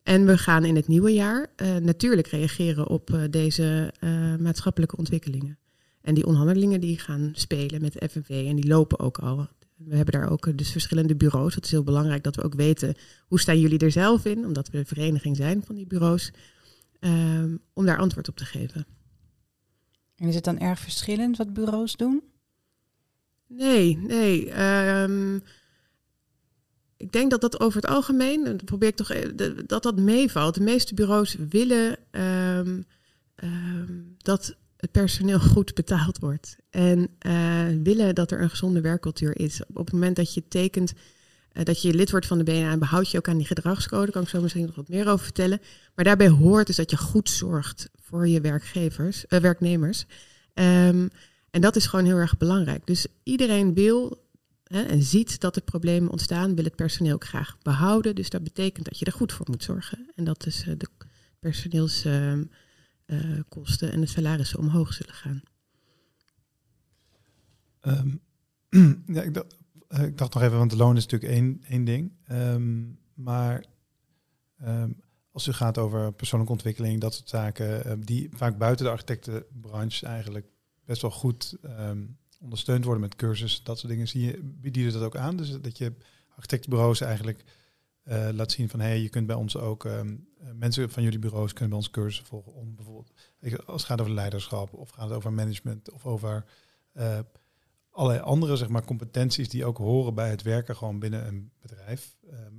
En 0.03 0.27
we 0.27 0.39
gaan 0.39 0.65
in 0.65 0.77
het 0.77 0.89
nieuwe 0.89 1.13
jaar 1.13 1.47
eh, 1.57 1.77
natuurlijk 1.77 2.27
reageren 2.27 2.89
op 2.89 3.11
eh, 3.11 3.23
deze 3.31 3.93
maatschappelijke 4.41 4.97
ontwikkelingen. 4.97 5.59
En 6.01 6.15
die 6.15 6.27
onderhandelingen 6.27 6.81
die 6.81 6.99
gaan 6.99 7.31
spelen 7.33 7.81
met 7.81 7.93
de 7.93 8.09
FNV 8.09 8.47
en 8.49 8.57
die 8.57 8.67
lopen 8.67 8.99
ook 8.99 9.19
al. 9.19 9.49
We 9.77 9.97
hebben 9.97 10.21
daar 10.21 10.31
ook 10.31 10.59
dus 10.59 10.71
verschillende 10.71 11.17
bureaus. 11.17 11.55
Het 11.55 11.65
is 11.65 11.71
heel 11.71 11.83
belangrijk 11.83 12.23
dat 12.23 12.37
we 12.37 12.43
ook 12.43 12.55
weten 12.55 12.95
hoe 13.27 13.41
staan 13.41 13.61
jullie 13.61 13.79
er 13.79 13.91
zelf 13.91 14.25
in, 14.25 14.47
omdat 14.47 14.71
we 14.71 14.79
de 14.79 14.85
vereniging 14.85 15.37
zijn 15.37 15.63
van 15.65 15.75
die 15.75 15.87
bureaus, 15.87 16.33
ehm, 17.01 17.57
om 17.73 17.87
daar 17.87 17.99
antwoord 17.99 18.29
op 18.29 18.37
te 18.37 18.45
geven. 18.45 18.87
En 20.17 20.29
is 20.29 20.35
het 20.35 20.45
dan 20.45 20.59
erg 20.59 20.79
verschillend 20.79 21.37
wat 21.37 21.53
bureaus 21.53 21.97
doen? 21.97 22.23
Nee, 23.47 23.97
nee. 23.97 24.51
ehm, 24.51 25.37
ik 26.97 27.13
denk 27.13 27.31
dat 27.31 27.41
dat 27.41 27.61
over 27.61 27.81
het 27.81 27.91
algemeen, 27.91 28.47
en 28.47 28.57
dat 28.57 28.65
probeer 28.65 28.89
ik 28.89 28.97
toch, 28.97 29.11
e- 29.11 29.35
de- 29.35 29.65
dat 29.67 29.83
dat 29.83 30.01
meevalt. 30.01 30.55
De 30.55 30.61
meeste 30.61 30.95
bureaus 30.95 31.37
willen 31.49 31.97
ehm, 32.11 32.81
ehm, 33.35 33.93
dat 34.19 34.57
het 34.77 34.91
personeel 34.91 35.41
goed 35.55 35.75
betaald 35.75 36.19
wordt. 36.19 36.57
En 36.71 37.09
eh, 37.19 37.67
willen 37.83 38.15
dat 38.15 38.31
er 38.31 38.41
een 38.41 38.51
gezonde 38.51 38.81
werkcultuur 38.81 39.39
is. 39.41 39.61
Op 39.67 39.77
het 39.85 39.93
moment 39.93 40.17
dat 40.17 40.35
je 40.35 40.49
tekent 40.49 40.93
eh, 41.53 41.65
dat 41.65 41.83
je 41.83 41.95
lid 41.95 42.11
wordt 42.11 42.27
van 42.27 42.39
de 42.39 42.45
BNA, 42.45 42.77
behoud 42.77 43.11
je 43.11 43.19
ook 43.19 43.29
aan 43.29 43.37
die 43.37 43.47
gedragscode. 43.47 44.03
Daar 44.03 44.13
kan 44.13 44.23
ik 44.23 44.29
zo 44.29 44.41
misschien 44.41 44.67
nog 44.67 44.75
wat 44.75 44.89
meer 44.89 45.09
over 45.09 45.25
vertellen. 45.25 45.61
Maar 45.95 46.05
daarbij 46.05 46.29
hoort 46.29 46.67
dus 46.67 46.77
dat 46.77 46.91
je 46.91 46.97
goed 46.97 47.31
zorgt 47.31 47.91
voor 48.03 48.29
je 48.29 48.41
werkgevers, 48.41 49.27
eh, 49.27 49.41
werknemers. 49.41 50.05
Ehm, 50.55 51.09
en 51.55 51.61
dat 51.61 51.77
is 51.77 51.87
gewoon 51.87 52.05
heel 52.05 52.17
erg 52.17 52.37
belangrijk. 52.37 52.87
Dus 52.87 53.07
iedereen 53.23 53.75
wil 53.75 54.25
hè, 54.65 54.83
en 54.83 55.03
ziet 55.03 55.41
dat 55.41 55.57
er 55.57 55.63
problemen 55.63 56.11
ontstaan, 56.11 56.55
wil 56.55 56.65
het 56.65 56.77
personeel 56.77 57.19
graag 57.19 57.59
behouden. 57.63 58.15
Dus 58.15 58.31
dat 58.31 58.43
betekent 58.43 58.85
dat 58.85 58.99
je 58.99 59.05
er 59.05 59.13
goed 59.13 59.33
voor 59.33 59.47
moet 59.51 59.63
zorgen. 59.63 60.11
En 60.15 60.25
dat 60.25 60.43
dus 60.43 60.67
eh, 60.67 60.75
de 60.79 60.89
personeelskosten 61.41 63.93
en 63.93 64.01
de 64.01 64.07
salarissen 64.07 64.59
omhoog 64.59 64.93
zullen 64.93 65.15
gaan. 65.15 65.43
Ehm, 67.81 68.09
ja, 69.17 69.23
ik, 69.23 69.35
dacht, 69.35 69.57
eh, 69.89 70.03
ik 70.03 70.19
dacht 70.19 70.35
nog 70.35 70.43
even, 70.43 70.59
want 70.59 70.71
de 70.71 70.77
loon 70.77 70.97
is 70.97 71.07
natuurlijk 71.07 71.33
één, 71.33 71.63
één 71.69 71.85
ding. 71.85 72.13
Ehm, 72.25 72.83
maar 73.15 73.65
ehm, 74.59 74.91
als 75.31 75.47
het 75.47 75.55
gaat 75.55 75.79
over 75.79 76.13
persoonlijke 76.13 76.55
ontwikkeling, 76.55 77.01
dat 77.01 77.15
soort 77.15 77.29
zaken, 77.29 77.85
ehm, 77.85 78.01
die 78.01 78.29
vaak 78.33 78.59
buiten 78.59 78.85
de 78.85 78.91
architectenbranche 78.91 80.07
eigenlijk 80.07 80.53
best 80.85 81.03
wel 81.03 81.11
goed 81.11 81.57
ehm, 81.63 82.03
ondersteund 82.41 82.85
worden 82.85 83.03
met 83.03 83.17
cursussen, 83.17 83.65
dat 83.65 83.79
soort 83.79 83.93
dingen, 83.93 84.09
zie 84.09 84.27
je, 84.27 84.41
bieden 84.43 84.93
dat 84.93 85.03
ook 85.03 85.17
aan? 85.17 85.37
Dus 85.37 85.61
dat 85.61 85.79
je 85.79 85.93
architectenbureaus 86.29 87.01
eigenlijk 87.01 87.45
eh, 88.03 88.29
laat 88.33 88.53
zien 88.53 88.69
van, 88.69 88.81
hé, 88.81 88.87
hey, 88.87 89.01
je 89.01 89.09
kunt 89.09 89.27
bij 89.27 89.37
ons 89.37 89.57
ook, 89.57 89.85
ehm, 89.85 90.17
eh, 90.39 90.51
mensen 90.53 90.91
van 90.91 91.03
jullie 91.03 91.19
bureaus 91.19 91.53
kunnen 91.53 91.69
bij 91.69 91.79
ons 91.79 91.91
cursussen 91.91 92.27
volgen 92.27 92.53
om 92.53 92.75
bijvoorbeeld, 92.75 93.13
als 93.67 93.83
het 93.83 93.91
gaat 93.91 94.01
over 94.01 94.13
leiderschap 94.13 94.73
of 94.73 94.91
gaat 94.91 95.09
het 95.09 95.17
over 95.17 95.33
management 95.33 95.91
of 95.91 96.07
over 96.07 96.45
eh, 96.93 97.19
allerlei 97.91 98.23
andere 98.23 98.57
zeg 98.57 98.69
maar, 98.69 98.85
competenties 98.85 99.49
die 99.49 99.65
ook 99.65 99.79
horen 99.79 100.15
bij 100.15 100.31
het 100.31 100.43
werken 100.43 100.77
gewoon 100.77 100.99
binnen 100.99 101.27
een 101.27 101.51
bedrijf. 101.61 102.17
Ehm, 102.31 102.55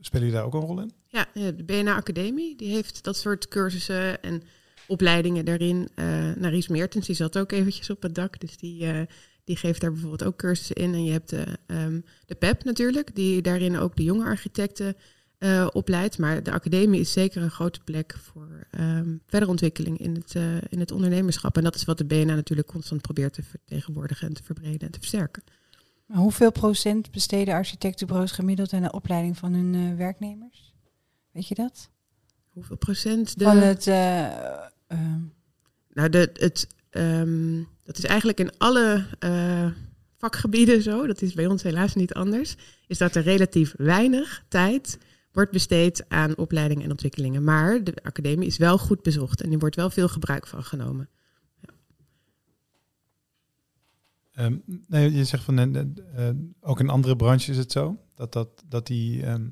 spelen 0.00 0.26
jullie 0.26 0.40
daar 0.40 0.44
ook 0.44 0.54
een 0.54 0.68
rol 0.68 0.80
in? 0.80 0.92
Ja, 1.06 1.34
eh, 1.34 1.42
de 1.56 1.64
BNA 1.64 1.96
Academie 1.96 2.56
die 2.56 2.70
heeft 2.70 3.04
dat 3.04 3.16
soort 3.16 3.48
cursussen 3.48 4.22
en 4.22 4.42
opleidingen 4.86 5.44
daarin. 5.44 5.88
Eh 5.94 6.32
Ries 6.32 6.68
Meertens 6.68 7.06
die 7.06 7.16
zat 7.16 7.38
ook 7.38 7.52
eventjes 7.52 7.90
op 7.90 8.02
het 8.02 8.14
dak, 8.14 8.40
dus 8.40 8.56
die, 8.56 8.86
eh, 8.86 9.00
die 9.44 9.56
geeft 9.56 9.80
daar 9.80 9.92
bijvoorbeeld 9.92 10.24
ook 10.24 10.36
cursussen 10.36 10.76
in. 10.76 10.94
En 10.94 11.04
je 11.04 11.12
hebt 11.12 11.30
de, 11.30 11.44
ehm, 11.66 12.00
de 12.26 12.34
PEP 12.34 12.64
natuurlijk, 12.64 13.14
die 13.14 13.42
daarin 13.42 13.78
ook 13.78 13.96
de 13.96 14.04
jonge 14.04 14.24
architecten 14.24 14.96
eh, 15.38 15.66
opleidt. 15.72 16.18
Maar 16.18 16.42
de 16.42 16.52
academie 16.52 17.00
is 17.00 17.12
zeker 17.12 17.42
een 17.42 17.50
grote 17.50 17.80
plek 17.84 18.16
voor 18.22 18.66
ehm 18.70 19.16
verdere 19.26 19.50
ontwikkeling 19.50 19.98
in 19.98 20.14
het, 20.14 20.34
eh, 20.34 20.56
in 20.68 20.80
het 20.80 20.92
ondernemerschap. 20.92 21.56
En 21.56 21.64
dat 21.64 21.74
is 21.74 21.84
wat 21.84 21.98
de 21.98 22.04
BNA 22.04 22.34
natuurlijk 22.34 22.68
constant 22.68 23.02
probeert 23.02 23.32
te 23.32 23.42
vertegenwoordigen 23.42 24.28
en 24.28 24.34
te 24.34 24.42
verbreden 24.42 24.80
en 24.80 24.90
te 24.90 24.98
versterken. 24.98 25.42
Maar 26.06 26.18
hoeveel 26.18 26.52
procent 26.52 27.10
besteden 27.10 27.54
architectenbureaus 27.54 28.32
gemiddeld 28.32 28.72
aan 28.72 28.82
de 28.82 28.92
opleiding 28.92 29.36
van 29.36 29.52
hun 29.52 29.74
eh, 29.74 29.96
werknemers? 29.96 30.74
Weet 31.32 31.48
je 31.48 31.54
dat? 31.54 31.90
Hoeveel 32.48 32.76
procent? 32.76 33.38
De... 33.38 33.44
Van 33.44 33.56
het... 33.56 33.84
eh, 34.86 34.98
ehm, 34.98 35.20
Nou, 35.92 36.08
de, 36.08 36.30
het, 36.32 36.66
ehm, 36.90 37.62
dat 37.82 37.98
is 37.98 38.04
eigenlijk 38.04 38.40
in 38.40 38.58
alle 38.58 39.06
eh, 39.18 39.70
vakgebieden 40.16 40.82
zo. 40.82 41.06
Dat 41.06 41.22
is 41.22 41.34
bij 41.34 41.46
ons 41.46 41.62
helaas 41.62 41.94
niet 41.94 42.14
anders. 42.14 42.56
Is 42.86 42.98
dat 42.98 43.14
er 43.14 43.22
relatief 43.22 43.74
weinig 43.76 44.44
tijd 44.48 44.98
wordt 45.32 45.52
besteed 45.52 46.04
aan 46.08 46.36
opleiding 46.36 46.82
en 46.82 46.90
ontwikkelingen. 46.90 47.44
Maar 47.44 47.84
de 47.84 47.94
academie 48.02 48.46
is 48.46 48.56
wel 48.56 48.78
goed 48.78 49.02
bezocht 49.02 49.42
en 49.42 49.52
er 49.52 49.58
wordt 49.58 49.76
wel 49.76 49.90
veel 49.90 50.08
gebruik 50.08 50.46
van 50.46 50.64
genomen. 50.64 51.08
Ehm, 54.36 54.56
nee, 54.86 55.12
je 55.12 55.24
zegt 55.24 55.44
van 55.44 55.58
eh, 55.58 55.80
eh, 56.28 56.36
ook 56.60 56.80
in 56.80 56.88
andere 56.88 57.16
branches 57.16 57.48
is 57.48 57.56
het 57.56 57.72
zo 57.72 57.98
dat, 58.14 58.32
dat, 58.32 58.48
dat, 58.68 58.86
die, 58.86 59.22
ehm, 59.22 59.48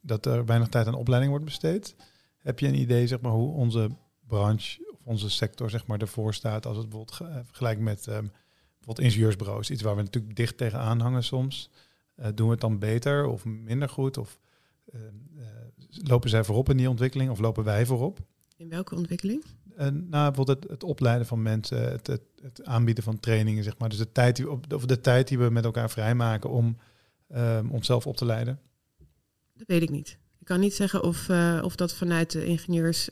dat 0.00 0.26
er 0.26 0.44
weinig 0.44 0.68
tijd 0.68 0.86
aan 0.86 0.94
opleiding 0.94 1.30
wordt 1.30 1.46
besteed. 1.46 1.96
Heb 2.38 2.58
je 2.58 2.66
een 2.66 2.80
idee 2.80 3.06
zeg 3.06 3.20
maar, 3.20 3.32
hoe 3.32 3.52
onze 3.52 3.90
branche 4.28 4.90
of 4.90 4.98
onze 5.04 5.30
sector 5.30 5.70
zeg 5.70 5.86
maar, 5.86 6.00
ervoor 6.00 6.34
staat 6.34 6.66
als 6.66 6.76
het 6.76 6.88
bijvoorbeeld 6.88 7.20
eh, 7.20 7.40
vergelijkt 7.44 7.80
met 7.80 8.06
ehm, 8.06 8.26
bijvoorbeeld 8.88 9.06
ingenieursbureaus, 9.06 9.70
iets 9.70 9.82
waar 9.82 9.96
we 9.96 10.02
natuurlijk 10.02 10.36
dicht 10.36 10.56
tegenaan 10.56 11.00
hangen 11.00 11.24
soms. 11.24 11.70
Eh, 12.14 12.26
doen 12.34 12.46
we 12.46 12.52
het 12.52 12.60
dan 12.60 12.78
beter 12.78 13.26
of 13.26 13.44
minder 13.44 13.88
goed? 13.88 14.16
Of 14.16 14.38
ehm, 14.92 15.02
eh, 15.36 15.44
lopen 15.88 16.30
zij 16.30 16.44
voorop 16.44 16.68
in 16.70 16.76
die 16.76 16.88
ontwikkeling 16.90 17.30
of 17.30 17.38
lopen 17.38 17.64
wij 17.64 17.86
voorop? 17.86 18.18
In 18.56 18.68
welke 18.68 18.94
ontwikkeling? 18.94 19.44
Nou, 19.76 20.08
bijvoorbeeld 20.10 20.62
het, 20.62 20.70
het 20.70 20.84
opleiden 20.84 21.26
van 21.26 21.42
mensen, 21.42 21.90
het, 21.90 22.06
het, 22.06 22.22
het 22.42 22.64
aanbieden 22.64 23.04
van 23.04 23.20
trainingen, 23.20 23.64
zeg 23.64 23.78
maar. 23.78 23.88
Dus 23.88 23.98
de 23.98 24.12
tijd 24.12 24.36
die, 24.36 24.50
of 24.50 24.86
de 24.86 25.00
tijd 25.00 25.28
die 25.28 25.38
we 25.38 25.50
met 25.50 25.64
elkaar 25.64 25.90
vrijmaken 25.90 26.50
om 26.50 26.76
ehm, 27.28 27.68
onszelf 27.68 28.06
op 28.06 28.16
te 28.16 28.24
leiden. 28.24 28.60
Dat 29.54 29.66
weet 29.66 29.82
ik 29.82 29.90
niet. 29.90 30.18
Ik 30.38 30.46
kan 30.46 30.60
niet 30.60 30.74
zeggen 30.74 31.02
of, 31.02 31.30
of 31.62 31.76
dat 31.76 31.94
vanuit 31.94 32.30
de 32.30 32.44
ingenieurs, 32.44 33.10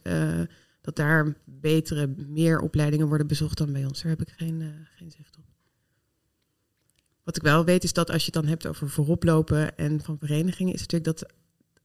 dat 0.87 0.97
daar 0.97 1.37
betere, 1.45 2.15
meer 2.29 2.61
opleidingen 2.61 3.07
worden 3.07 3.27
bezocht 3.27 3.59
dan 3.59 3.73
bij 3.73 3.85
ons. 3.85 4.03
Daar 4.03 4.11
heb 4.11 4.21
ik 4.21 4.35
geen, 4.37 4.63
eh, 4.63 4.69
geen 4.97 5.11
zicht 5.11 5.37
op. 5.39 5.45
Wat 7.23 7.37
ik 7.37 7.43
wel 7.43 7.65
weet 7.65 7.85
is 7.85 7.93
dat 7.93 8.11
als 8.11 8.25
je 8.25 8.31
het 8.33 8.43
dan 8.43 8.47
hebt 8.47 8.67
over 8.67 8.89
vooroplopen 8.89 9.77
en 9.77 10.01
van 10.01 10.19
verenigingen, 10.19 10.73
is 10.73 10.81
natuurlijk 10.81 11.19
dat 11.19 11.33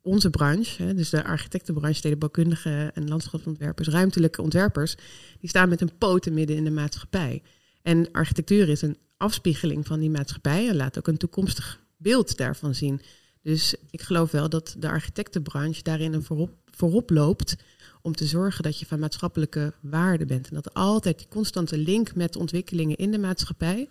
onze 0.01 0.29
branche, 0.29 0.83
hè, 0.83 0.93
dus 0.93 1.09
de 1.09 1.23
architectenbranche, 1.23 1.97
stedenbouwkundigen 1.97 2.93
en 2.93 3.07
landschapsontwerpers, 3.07 3.87
ruimtelijke 3.87 4.41
ontwerpers, 4.41 4.95
die 5.39 5.49
staan 5.49 5.69
met 5.69 5.81
een 5.81 5.97
poten 5.97 6.33
midden 6.33 6.55
in 6.55 6.63
de 6.63 6.71
maatschappij. 6.71 7.41
En 7.81 8.11
architectuur 8.11 8.69
is 8.69 8.81
een 8.81 8.97
afspiegeling 9.17 9.87
van 9.87 9.99
die 9.99 10.09
maatschappij 10.09 10.69
en 10.69 10.75
laat 10.75 10.97
ook 10.97 11.07
een 11.07 11.17
toekomstig 11.17 11.79
beeld 11.97 12.37
daarvan 12.37 12.75
zien. 12.75 13.01
Dus 13.41 13.75
ik 13.89 14.01
geloof 14.01 14.31
wel 14.31 14.49
dat 14.49 14.75
de 14.77 14.89
architectenbranche 14.89 15.83
daarin 15.83 16.13
een 16.13 16.23
voorop, 16.23 16.51
voorop 16.65 17.09
loopt 17.09 17.55
om 18.01 18.15
te 18.15 18.25
zorgen 18.25 18.63
dat 18.63 18.79
je 18.79 18.85
van 18.85 18.99
maatschappelijke 18.99 19.73
waarde 19.81 20.25
bent. 20.25 20.47
En 20.47 20.55
dat 20.55 20.73
altijd 20.73 21.17
die 21.17 21.27
constante 21.27 21.77
link 21.77 22.15
met 22.15 22.35
ontwikkelingen 22.35 22.95
in 22.95 23.11
de 23.11 23.19
maatschappij 23.19 23.89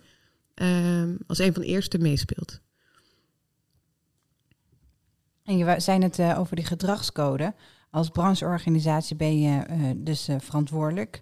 ehm, 0.53 1.15
als 1.27 1.39
een 1.39 1.53
van 1.53 1.61
de 1.61 1.67
eerste 1.67 1.97
meespeelt. 1.97 2.61
En 5.43 5.57
je 5.57 5.79
zei 5.79 6.03
het 6.03 6.19
eh, 6.19 6.39
over 6.39 6.55
die 6.55 6.65
gedragscode. 6.65 7.53
Als 7.89 8.09
brancheorganisatie 8.09 9.15
ben 9.15 9.39
je 9.39 9.59
eh, 9.59 9.79
dus 9.95 10.27
eh, 10.27 10.35
verantwoordelijk 10.39 11.21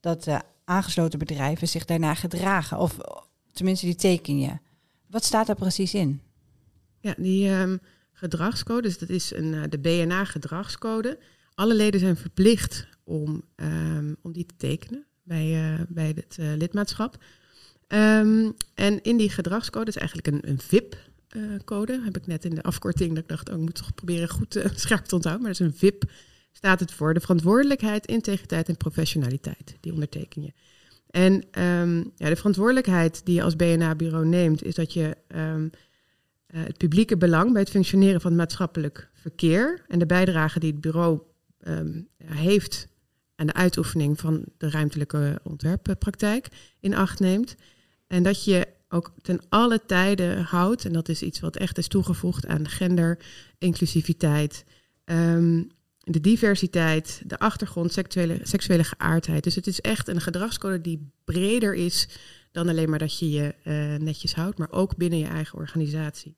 dat 0.00 0.24
de 0.24 0.40
aangesloten 0.64 1.18
bedrijven 1.18 1.68
zich 1.68 1.84
daarna 1.84 2.14
gedragen. 2.14 2.78
Of 2.78 2.96
tenminste, 3.52 3.86
die 3.86 3.94
teken 3.94 4.38
je. 4.38 4.58
Wat 5.06 5.24
staat 5.24 5.46
daar 5.46 5.56
precies 5.56 5.94
in? 5.94 6.20
Ja, 7.00 7.14
die 7.16 7.48
ehm, 7.48 7.76
gedragscode, 8.12 8.82
dus 8.82 8.98
dat 8.98 9.08
is 9.08 9.32
een, 9.32 9.70
de 9.70 9.78
BNA-gedragscode. 9.78 11.18
Alle 11.54 11.74
leden 11.74 12.00
zijn 12.00 12.16
verplicht 12.16 12.86
om, 13.04 13.42
ehm, 13.56 14.14
om 14.22 14.32
die 14.32 14.46
te 14.46 14.54
tekenen 14.56 15.04
bij, 15.22 15.74
eh, 15.74 15.80
bij 15.88 16.12
het 16.14 16.36
eh, 16.38 16.46
lidmaatschap. 16.56 17.16
Ehm, 17.86 18.50
en 18.74 19.02
in 19.02 19.16
die 19.16 19.30
gedragscode 19.30 19.90
is 19.90 19.96
eigenlijk 19.96 20.26
een, 20.26 20.50
een 20.50 20.60
VIP. 20.60 20.96
gedragscode. 21.28 22.00
heb 22.04 22.16
ik 22.16 22.26
net 22.26 22.44
in 22.44 22.54
de 22.54 22.62
afkorting 22.62 23.08
dat 23.08 23.22
ik 23.22 23.28
dacht, 23.28 23.48
oh, 23.48 23.54
ik 23.54 23.60
moet 23.60 23.74
toch 23.74 23.94
proberen 23.94 24.28
goed 24.28 24.62
scherp 24.74 25.04
te 25.04 25.14
onthouden. 25.14 25.44
Maar 25.44 25.52
dat 25.52 25.60
is 25.60 25.66
een 25.66 25.78
VIP, 25.78 26.10
staat 26.52 26.80
het 26.80 26.92
voor. 26.92 27.14
De 27.14 27.20
verantwoordelijkheid, 27.20 28.06
integriteit 28.06 28.68
en 28.68 28.76
professionaliteit. 28.76 29.76
Die 29.80 29.92
onderteken 29.92 30.42
je. 30.42 30.52
En 31.10 31.44
ehm, 31.50 31.96
ja, 31.96 32.28
de 32.28 32.36
verantwoordelijkheid 32.36 33.20
die 33.24 33.34
je 33.34 33.42
als 33.42 33.56
BNA-bureau 33.56 34.26
neemt, 34.26 34.62
is 34.62 34.74
dat 34.74 34.92
je 34.92 35.16
het 36.46 36.76
publieke 36.76 37.16
belang 37.16 37.52
bij 37.52 37.60
het 37.60 37.70
functioneren 37.70 38.20
van 38.20 38.30
het 38.30 38.40
maatschappelijk 38.40 39.10
verkeer 39.12 39.84
en 39.88 39.98
de 39.98 40.06
bijdrage 40.06 40.60
die 40.60 40.70
het 40.70 40.80
bureau 40.80 41.20
um, 41.68 42.08
heeft 42.24 42.88
aan 43.36 43.46
de 43.46 43.52
uitoefening 43.52 44.20
van 44.20 44.44
de 44.58 44.70
ruimtelijke 44.70 45.40
ontwerppraktijk 45.42 46.48
in 46.80 46.94
acht 46.94 47.20
neemt. 47.20 47.54
En 48.06 48.22
dat 48.22 48.44
je 48.44 48.66
ook 48.88 49.12
ten 49.22 49.40
alle 49.48 49.80
tijden 49.86 50.42
houdt, 50.42 50.84
en 50.84 50.92
dat 50.92 51.08
is 51.08 51.22
iets 51.22 51.40
wat 51.40 51.56
echt 51.56 51.78
is 51.78 51.88
toegevoegd 51.88 52.46
aan 52.46 52.68
gender, 52.68 53.18
inclusiviteit, 53.58 54.64
um, 55.04 55.70
de 55.98 56.20
diversiteit, 56.20 57.22
de 57.26 57.38
achtergrond, 57.38 57.92
seksuele, 57.92 58.38
seksuele 58.42 58.84
geaardheid. 58.84 59.44
Dus 59.44 59.54
het 59.54 59.66
is 59.66 59.80
echt 59.80 60.08
een 60.08 60.20
gedragscode 60.20 60.80
die 60.80 61.10
breder 61.24 61.74
is 61.74 62.08
dan 62.52 62.68
alleen 62.68 62.90
maar 62.90 62.98
dat 62.98 63.18
je 63.18 63.30
je 63.30 63.54
uh, 63.64 64.04
netjes 64.04 64.34
houdt, 64.34 64.58
maar 64.58 64.70
ook 64.70 64.96
binnen 64.96 65.18
je 65.18 65.26
eigen 65.26 65.58
organisatie. 65.58 66.36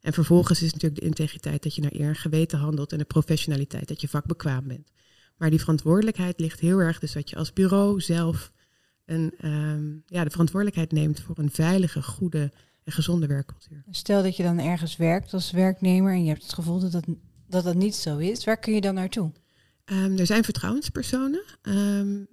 En 0.00 0.12
vervolgens 0.12 0.62
is 0.62 0.72
natuurlijk 0.72 1.00
de 1.00 1.06
integriteit 1.06 1.62
dat 1.62 1.74
je 1.74 1.82
naar 1.82 1.94
eer 1.94 2.08
en 2.08 2.16
geweten 2.16 2.58
handelt 2.58 2.92
en 2.92 2.98
de 2.98 3.04
professionaliteit 3.04 3.88
dat 3.88 4.00
je 4.00 4.08
vakbekwaam 4.08 4.68
bent. 4.68 4.90
Maar 5.36 5.50
die 5.50 5.58
verantwoordelijkheid 5.58 6.40
ligt 6.40 6.60
heel 6.60 6.78
erg 6.78 6.98
dus 6.98 7.12
dat 7.12 7.30
je 7.30 7.36
als 7.36 7.52
bureau 7.52 8.00
zelf 8.00 8.52
een, 9.04 9.34
um, 9.44 10.02
ja, 10.06 10.24
de 10.24 10.30
verantwoordelijkheid 10.30 10.92
neemt 10.92 11.20
voor 11.20 11.38
een 11.38 11.50
veilige, 11.50 12.02
goede 12.02 12.52
en 12.84 12.92
gezonde 12.92 13.26
werkcultuur. 13.26 13.84
Stel 13.90 14.22
dat 14.22 14.36
je 14.36 14.42
dan 14.42 14.58
ergens 14.58 14.96
werkt 14.96 15.34
als 15.34 15.50
werknemer 15.50 16.12
en 16.12 16.22
je 16.22 16.28
hebt 16.28 16.42
het 16.42 16.54
gevoel 16.54 16.80
dat 16.80 16.92
dat, 16.92 17.04
dat, 17.46 17.64
dat 17.64 17.74
niet 17.74 17.94
zo 17.94 18.18
is. 18.18 18.44
Waar 18.44 18.58
kun 18.58 18.74
je 18.74 18.80
dan 18.80 18.94
naartoe? 18.94 19.32
Um, 19.84 20.18
er 20.18 20.26
zijn 20.26 20.44
vertrouwenspersonen 20.44 21.44
um, 21.62 22.26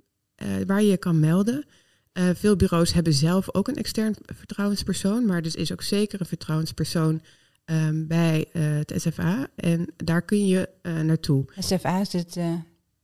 uh, 0.44 0.48
waar 0.66 0.82
je 0.82 0.90
je 0.90 0.98
kan 0.98 1.20
melden. 1.20 1.66
Uh, 2.14 2.30
veel 2.34 2.56
bureaus 2.56 2.94
hebben 2.94 3.14
zelf 3.14 3.54
ook 3.54 3.68
een 3.68 3.76
extern 3.76 4.16
vertrouwenspersoon, 4.26 5.26
maar 5.26 5.42
dus 5.42 5.56
is 5.56 5.72
ook 5.72 5.82
zeker 5.82 6.20
een 6.20 6.26
vertrouwenspersoon 6.26 7.22
um, 7.70 8.08
bij 8.08 8.46
uh, 8.54 8.78
het 8.78 8.94
SFA. 8.96 9.48
En 9.56 9.94
daar 9.96 10.22
kun 10.22 10.48
je 10.48 10.70
naartoe. 10.82 11.46
SFA 11.60 12.00
is 12.00 12.14
het 12.14 12.38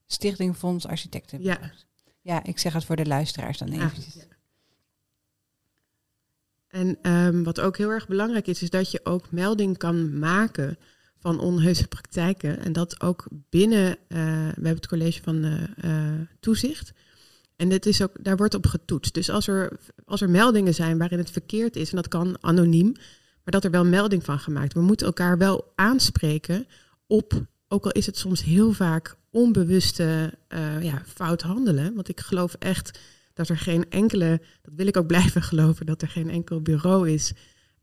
Stichting 0.05 0.55
Fonds 0.55 0.87
Architecten. 0.87 1.41
Ja. 1.41 1.71
Ja, 2.21 2.43
ik 2.43 2.59
zeg 2.59 2.73
het 2.73 2.85
voor 2.85 2.95
de 2.95 3.05
luisteraars 3.05 3.57
dan 3.57 3.67
even. 3.67 3.83
Ah, 3.83 3.93
ja. 4.13 4.23
En 6.67 7.11
um, 7.11 7.43
wat 7.43 7.59
ook 7.59 7.77
heel 7.77 7.89
erg 7.89 8.07
belangrijk 8.07 8.47
is, 8.47 8.61
is 8.61 8.69
dat 8.69 8.91
je 8.91 8.99
ook 9.03 9.31
melding 9.31 9.77
kan 9.77 10.19
maken 10.19 10.77
van 11.19 11.39
onheuse 11.39 11.87
praktijken. 11.87 12.59
En 12.59 12.73
dat 12.73 13.01
ook 13.01 13.25
binnen, 13.49 13.87
uh, 13.87 14.17
we 14.37 14.53
hebben 14.53 14.75
het 14.75 14.87
college 14.87 15.21
van 15.23 15.45
uh, 15.45 16.11
toezicht. 16.39 16.93
En 17.55 17.69
dit 17.69 17.85
is 17.85 18.01
ook, 18.01 18.23
daar 18.23 18.37
wordt 18.37 18.53
op 18.53 18.65
getoetst. 18.65 19.13
Dus 19.13 19.29
als 19.29 19.47
er, 19.47 19.79
als 20.05 20.21
er 20.21 20.29
meldingen 20.29 20.73
zijn 20.73 20.97
waarin 20.97 21.17
het 21.17 21.31
verkeerd 21.31 21.75
is, 21.75 21.89
en 21.89 21.95
dat 21.95 22.07
kan 22.07 22.37
anoniem, 22.41 22.93
maar 23.43 23.53
dat 23.53 23.63
er 23.63 23.71
wel 23.71 23.85
melding 23.85 24.23
van 24.23 24.39
gemaakt. 24.39 24.73
We 24.73 24.81
moeten 24.81 25.07
elkaar 25.07 25.37
wel 25.37 25.71
aanspreken 25.75 26.67
op, 27.07 27.45
ook 27.67 27.85
al 27.85 27.91
is 27.91 28.05
het 28.05 28.17
soms 28.17 28.43
heel 28.43 28.71
vaak 28.71 29.17
onbewuste 29.29 30.33
uh, 30.49 30.83
ja, 30.83 31.01
fout 31.05 31.41
handelen. 31.41 31.95
Want 31.95 32.09
ik 32.09 32.19
geloof 32.19 32.53
echt 32.53 32.99
dat 33.33 33.49
er 33.49 33.57
geen 33.57 33.89
enkele, 33.89 34.41
dat 34.61 34.73
wil 34.75 34.87
ik 34.87 34.97
ook 34.97 35.07
blijven 35.15 35.41
geloven, 35.41 35.85
dat 35.85 36.01
er 36.01 36.07
geen 36.07 36.29
enkel 36.29 36.61
bureau 36.61 37.09
is 37.09 37.33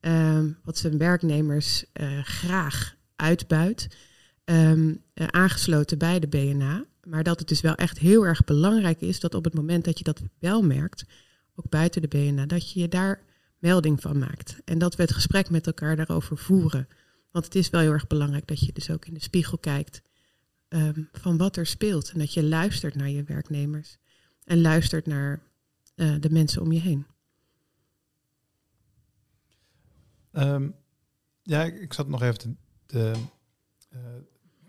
um, 0.01 0.59
wat 0.65 0.79
zijn 0.79 0.99
werknemers 0.99 1.85
uh, 2.01 2.23
graag 2.23 2.97
uitbuit. 3.17 3.97
Um, 4.45 5.03
uh, 5.15 5.27
aangesloten 5.27 5.99
bij 5.99 6.19
de 6.19 6.29
BNA. 6.29 6.85
Maar 7.05 7.23
dat 7.23 7.39
het 7.39 7.49
dus 7.49 7.61
wel 7.61 7.75
echt 7.75 7.99
heel 7.99 8.27
erg 8.27 8.45
belangrijk 8.45 9.01
is 9.01 9.21
dat 9.21 9.35
op 9.35 9.45
het 9.45 9.55
moment 9.55 9.85
dat 9.85 9.99
je 9.99 10.05
dat 10.05 10.23
wel 10.39 10.63
merkt, 10.63 11.05
ook 11.55 11.69
buiten 11.69 12.03
de 12.03 12.09
BNA, 12.09 12.47
dat 12.47 12.73
je 12.73 12.81
je 12.81 12.89
daar 12.89 13.23
melding 13.61 14.01
van 14.01 14.19
maakt. 14.19 14.57
En 14.65 14.79
dat 14.79 14.97
we 14.97 15.03
het 15.03 15.13
gesprek 15.13 15.51
met 15.51 15.67
elkaar 15.67 15.97
daarover 15.97 16.39
voeren. 16.39 16.89
Want 17.31 17.45
het 17.45 17.55
is 17.55 17.71
wel 17.71 17.81
heel 17.81 17.93
erg 17.93 18.07
belangrijk 18.07 18.47
dat 18.47 18.61
je 18.61 18.73
dus 18.73 18.91
ook 18.91 19.07
in 19.07 19.15
de 19.15 19.23
spiegel 19.23 19.59
kijkt 19.59 20.03
um, 20.69 21.09
van 21.13 21.37
wat 21.37 21.57
er 21.57 21.67
speelt. 21.67 22.11
En 22.13 22.19
dat 22.19 22.35
je 22.35 22.45
luistert 22.45 22.95
naar 22.95 23.09
je 23.09 23.23
werknemers. 23.23 23.99
En 24.45 24.61
luistert 24.61 25.07
naar 25.07 25.43
uh, 25.97 26.15
de 26.21 26.31
mensen 26.31 26.63
om 26.63 26.73
je 26.73 26.81
heen. 26.81 27.07
Um, 30.33 30.75
ja, 31.43 31.63
ik, 31.63 31.93
zat 31.93 32.09
nog 32.09 32.23
even 32.23 32.59
de, 32.87 33.13
uh, 33.95 34.01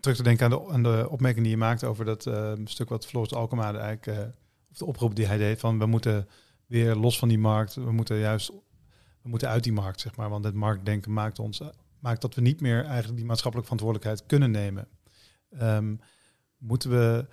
terug 0.00 0.16
te 0.16 0.22
denken 0.22 0.70
aan 0.70 0.82
de, 0.82 1.06
opmerking 1.10 1.42
die 1.42 1.54
je 1.54 1.60
maakte 1.60 1.86
over 1.86 2.04
dat 2.04 2.26
uh, 2.26 2.52
stuk 2.64 2.88
wat 2.88 3.06
Floris 3.06 3.34
Alkema 3.34 3.74
eigenlijk, 3.74 4.06
uh, 4.06 4.24
of 4.70 4.76
de 4.76 4.84
oproep 4.84 5.14
die 5.14 5.26
hij 5.26 5.38
deed, 5.38 5.60
van 5.60 5.78
we 5.78 5.86
moeten 5.86 6.28
weer 6.66 6.94
los 6.94 7.18
van 7.18 7.28
die 7.28 7.38
markt, 7.38 7.74
we 7.74 7.92
moeten 7.92 8.16
juist, 8.16 8.52
we 9.22 9.28
moeten 9.28 9.48
uit 9.48 9.62
die 9.62 9.72
markt, 9.72 10.00
zeg 10.00 10.16
maar, 10.16 10.30
want 10.30 10.44
het 10.44 10.54
marktdenken 10.54 11.12
maakt 11.12 11.38
ons, 11.38 11.60
maakt 11.98 12.20
dat 12.20 12.34
we 12.34 12.40
niet 12.40 12.60
meer 12.60 12.84
eigenlijk 12.84 13.16
die 13.16 13.26
maatschappelijke 13.26 13.72
verantwoordelijkheid 13.72 14.26
kunnen 14.26 14.50
nemen. 14.50 14.88
Um, 15.62 16.00
moeten 16.58 16.90
we 16.90 17.26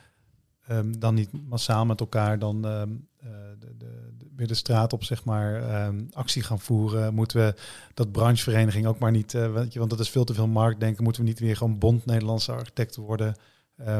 um, 0.69 0.99
dan 0.99 1.13
niet 1.13 1.47
massaal 1.47 1.85
met 1.85 1.99
elkaar 1.99 2.39
dan 2.39 2.65
um, 2.65 3.07
uh, 3.23 3.29
de, 3.59 3.77
de, 3.77 4.13
de, 4.17 4.27
weer 4.35 4.47
de 4.47 4.53
straat 4.53 4.93
op 4.93 5.03
zeg 5.03 5.23
maar 5.23 5.63
actie 6.11 6.43
gaan 6.43 6.59
voeren? 6.59 7.13
Moeten 7.13 7.37
we 7.45 7.55
dat 7.93 8.11
branchevereniging 8.11 8.85
ook 8.85 8.99
maar 8.99 9.11
niet, 9.11 9.33
uh, 9.33 9.65
je, 9.69 9.79
want 9.79 9.91
dat 9.91 9.99
is 9.99 10.09
veel 10.09 10.23
te 10.23 10.33
veel 10.33 10.47
marktdenken. 10.47 11.03
Moeten 11.03 11.21
we 11.21 11.27
niet 11.27 11.39
weer 11.39 11.57
gewoon 11.57 11.77
bond 11.77 12.05
Nederlandse 12.05 12.51
architecten 12.51 13.01
worden? 13.01 13.35
Uh, 13.77 13.99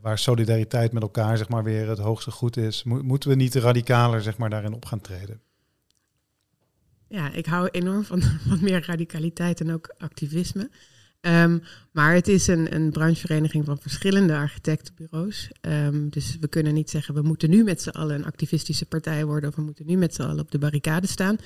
waar 0.00 0.18
solidariteit 0.18 0.92
met 0.92 1.02
elkaar 1.02 1.36
zeg 1.36 1.48
maar 1.48 1.64
weer 1.64 1.88
het 1.88 1.98
hoogste 1.98 2.30
goed 2.30 2.56
is. 2.56 2.82
Mo 2.82 3.02
moeten 3.02 3.28
we 3.28 3.34
niet 3.34 3.54
radicaler 3.54 4.22
zeg 4.22 4.38
maar 4.38 4.50
daarin 4.50 4.74
op 4.74 4.84
gaan 4.84 5.00
treden? 5.00 5.40
Ja, 7.10 7.32
ik 7.32 7.46
hou 7.46 7.68
enorm 7.70 8.04
van 8.04 8.22
wat 8.48 8.60
meer 8.60 8.84
radicaliteit 8.86 9.60
en 9.60 9.72
ook 9.72 9.94
activisme. 9.98 10.70
Um, 11.20 11.62
maar 11.92 12.14
het 12.14 12.28
is 12.28 12.46
een, 12.46 12.74
een 12.74 12.90
branchevereniging 12.90 13.64
van 13.64 13.78
verschillende 13.78 14.34
architectenbureaus. 14.34 15.50
Um, 15.60 16.10
dus 16.10 16.36
we 16.40 16.48
kunnen 16.48 16.74
niet 16.74 16.90
zeggen, 16.90 17.14
we 17.14 17.22
moeten 17.22 17.50
nu 17.50 17.64
met 17.64 17.82
z'n 17.82 17.88
allen 17.88 18.16
een 18.16 18.24
activistische 18.24 18.86
partij 18.86 19.24
worden 19.24 19.48
of 19.48 19.56
we 19.56 19.62
moeten 19.62 19.86
nu 19.86 19.96
met 19.96 20.14
z'n 20.14 20.22
allen 20.22 20.38
op 20.38 20.50
de 20.50 20.58
barricade 20.58 21.06
staan. 21.06 21.36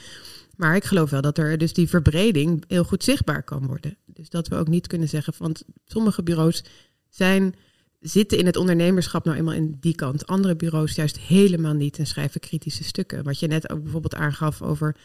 Maar 0.57 0.77
ik 0.77 0.85
geloof 0.85 1.11
wel 1.11 1.21
dat 1.21 1.39
er 1.39 1.59
dus 1.59 1.73
die 1.73 1.89
verbreding 1.89 2.65
heel 2.69 2.85
goed 2.85 3.05
zichtbaar 3.05 3.43
kan 3.43 3.67
worden. 3.67 3.97
Dus 4.07 4.29
dat 4.29 4.49
we 4.49 4.57
ook 4.57 4.69
niet 4.69 4.87
kunnen 4.87 5.09
zeggen, 5.09 5.35
want 5.39 5.65
sommige 5.85 6.23
bureaus 6.23 6.65
zijn, 7.09 7.55
zitten 8.01 8.39
in 8.39 8.47
het 8.47 8.57
ondernemerschap 8.57 9.25
nou 9.25 9.37
eenmaal 9.37 9.55
in 9.55 9.77
die 9.81 9.95
kant. 9.95 10.27
Andere 10.27 10.57
bureaus 10.57 10.95
juist 10.95 11.19
helemaal 11.19 11.75
niet 11.75 11.99
en 11.99 12.07
schrijven 12.07 12.41
kritische 12.41 12.85
stukken. 12.85 13.25
Wat 13.25 13.39
je 13.39 13.47
net 13.47 13.71
ook 13.71 13.83
bijvoorbeeld 13.83 14.15
aangaf 14.15 14.63
over 14.63 14.97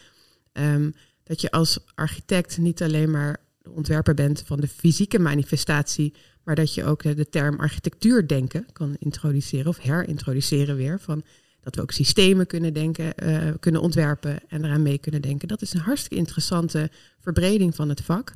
um, 0.52 0.94
dat 1.22 1.40
je 1.40 1.50
als 1.50 1.78
architect 1.94 2.58
niet 2.58 2.82
alleen 2.82 3.10
maar 3.10 3.36
ontwerper 3.68 4.14
bent 4.14 4.42
van 4.46 4.60
de 4.60 4.68
fysieke 4.68 5.18
manifestatie, 5.18 6.14
maar 6.44 6.54
dat 6.54 6.74
je 6.74 6.84
ook 6.84 7.02
de 7.02 7.28
term 7.28 7.60
architectuur 7.60 8.26
denken 8.26 8.66
kan 8.72 8.96
introduceren 8.98 9.66
of 9.66 9.78
herintroduceren 9.78 10.76
weer. 10.76 11.00
Van 11.00 11.24
dat 11.62 11.74
we 11.74 11.82
ook 11.82 11.90
systemen 11.90 12.46
kunnen 12.46 12.72
denken, 12.72 13.12
uh, 13.24 13.50
kunnen 13.60 13.80
ontwerpen 13.80 14.40
en 14.48 14.64
eraan 14.64 14.82
mee 14.82 14.98
kunnen 14.98 15.22
denken. 15.22 15.48
Dat 15.48 15.62
is 15.62 15.72
een 15.72 15.80
hartstikke 15.80 16.16
interessante 16.16 16.90
verbreding 17.18 17.74
van 17.74 17.88
het 17.88 18.00
vak. 18.00 18.32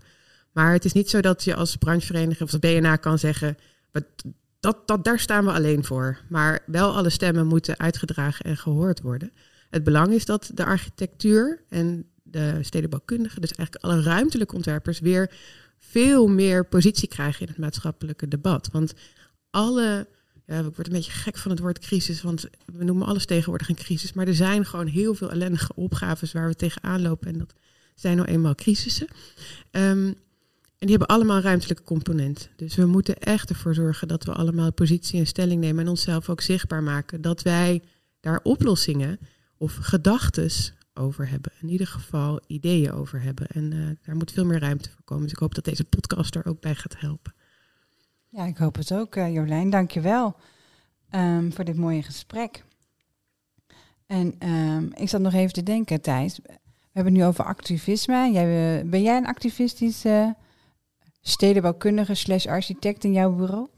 Maar 0.52 0.72
het 0.72 0.84
is 0.84 0.92
niet 0.92 1.10
zo 1.10 1.20
dat 1.20 1.44
je 1.44 1.54
als 1.54 1.76
branchevereniging 1.76 2.42
of 2.42 2.52
als 2.52 2.60
BNA 2.60 2.96
kan 2.96 3.18
zeggen, 3.18 3.56
dat, 4.60 4.86
dat, 4.86 5.04
daar 5.04 5.18
staan 5.18 5.44
we 5.44 5.50
alleen 5.50 5.84
voor. 5.84 6.18
Maar 6.28 6.62
wel 6.66 6.94
alle 6.96 7.10
stemmen 7.10 7.46
moeten 7.46 7.78
uitgedragen 7.78 8.44
en 8.44 8.56
gehoord 8.56 9.00
worden. 9.00 9.32
Het 9.74 9.84
belang 9.84 10.12
is 10.12 10.24
dat 10.24 10.50
de 10.54 10.64
architectuur 10.64 11.62
en 11.68 12.06
de 12.22 12.58
stedenbouwkundigen, 12.60 13.40
dus 13.40 13.52
eigenlijk 13.52 13.84
alle 13.84 14.02
ruimtelijke 14.02 14.54
ontwerpers, 14.54 15.00
weer 15.00 15.30
veel 15.78 16.26
meer 16.26 16.66
positie 16.66 17.08
krijgen 17.08 17.40
in 17.40 17.48
het 17.48 17.58
maatschappelijke 17.58 18.28
debat. 18.28 18.68
Want 18.72 18.94
alle, 19.50 20.06
ja, 20.46 20.58
ik 20.58 20.74
word 20.74 20.86
een 20.86 20.92
beetje 20.92 21.10
gek 21.12 21.36
van 21.36 21.50
het 21.50 21.60
woord 21.60 21.78
crisis, 21.78 22.22
want 22.22 22.46
we 22.64 22.84
noemen 22.84 23.06
alles 23.06 23.26
tegenwoordig 23.26 23.68
een 23.68 23.74
crisis, 23.74 24.12
maar 24.12 24.26
er 24.26 24.34
zijn 24.34 24.66
gewoon 24.66 24.86
heel 24.86 25.14
veel 25.14 25.30
ellendige 25.30 25.74
opgaves 25.74 26.32
waar 26.32 26.48
we 26.48 26.54
tegenaan 26.54 27.02
lopen 27.02 27.28
en 27.28 27.38
dat 27.38 27.54
zijn 27.94 28.16
nou 28.16 28.28
eenmaal 28.28 28.54
crisissen. 28.54 29.06
Um, 29.70 30.06
en 30.78 30.90
die 30.90 30.90
hebben 30.90 31.16
allemaal 31.16 31.36
een 31.36 31.42
ruimtelijke 31.42 31.82
component. 31.82 32.48
Dus 32.56 32.74
we 32.74 32.86
moeten 32.86 33.18
echt 33.18 33.48
ervoor 33.48 33.74
zorgen 33.74 34.08
dat 34.08 34.24
we 34.24 34.32
allemaal 34.32 34.72
positie 34.72 35.18
en 35.18 35.26
stelling 35.26 35.60
nemen 35.60 35.84
en 35.84 35.90
onszelf 35.90 36.28
ook 36.28 36.40
zichtbaar 36.40 36.82
maken. 36.82 37.20
Dat 37.20 37.42
wij 37.42 37.82
daar 38.20 38.40
oplossingen 38.42 39.18
of 39.64 39.74
gedachtes 39.74 40.74
over 40.94 41.28
hebben. 41.28 41.52
In 41.60 41.68
ieder 41.68 41.86
geval 41.86 42.40
ideeën 42.46 42.92
over 42.92 43.22
hebben. 43.22 43.46
En 43.46 43.72
uh, 43.72 43.90
daar 44.02 44.16
moet 44.16 44.32
veel 44.32 44.44
meer 44.44 44.60
ruimte 44.60 44.90
voor 44.90 45.04
komen. 45.04 45.22
Dus 45.22 45.32
ik 45.32 45.38
hoop 45.38 45.54
dat 45.54 45.64
deze 45.64 45.84
podcast 45.84 46.34
er 46.34 46.46
ook 46.46 46.60
bij 46.60 46.74
gaat 46.74 47.00
helpen. 47.00 47.34
Ja, 48.28 48.44
ik 48.44 48.56
hoop 48.56 48.76
het 48.76 48.92
ook, 48.92 49.16
uh, 49.16 49.32
Jolijn. 49.32 49.70
Dank 49.70 49.90
je 49.90 50.00
wel 50.00 50.36
um, 51.10 51.52
voor 51.52 51.64
dit 51.64 51.76
mooie 51.76 52.02
gesprek. 52.02 52.64
En 54.06 54.48
um, 54.48 54.92
ik 54.94 55.08
zat 55.08 55.20
nog 55.20 55.32
even 55.32 55.52
te 55.52 55.62
denken, 55.62 56.00
Thijs. 56.00 56.40
hebben 56.92 57.12
het 57.12 57.22
nu 57.22 57.24
over 57.24 57.44
activisme. 57.44 58.30
Jij, 58.32 58.78
eh, 58.78 58.88
ben 58.90 59.02
jij 59.02 59.16
een 59.16 59.26
activistische 59.26 60.36
stedenbouwkundige 61.20 62.14
slash 62.14 62.46
architect 62.46 63.04
in 63.04 63.12
jouw 63.12 63.32
bureau? 63.32 63.68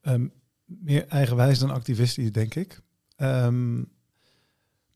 Ehm, 0.00 0.28
meer 0.64 1.06
eigenwijs 1.06 1.58
dan 1.58 1.70
activistisch, 1.70 2.32
denk 2.32 2.54
ik. 2.54 2.80
Ehm, 3.16 3.82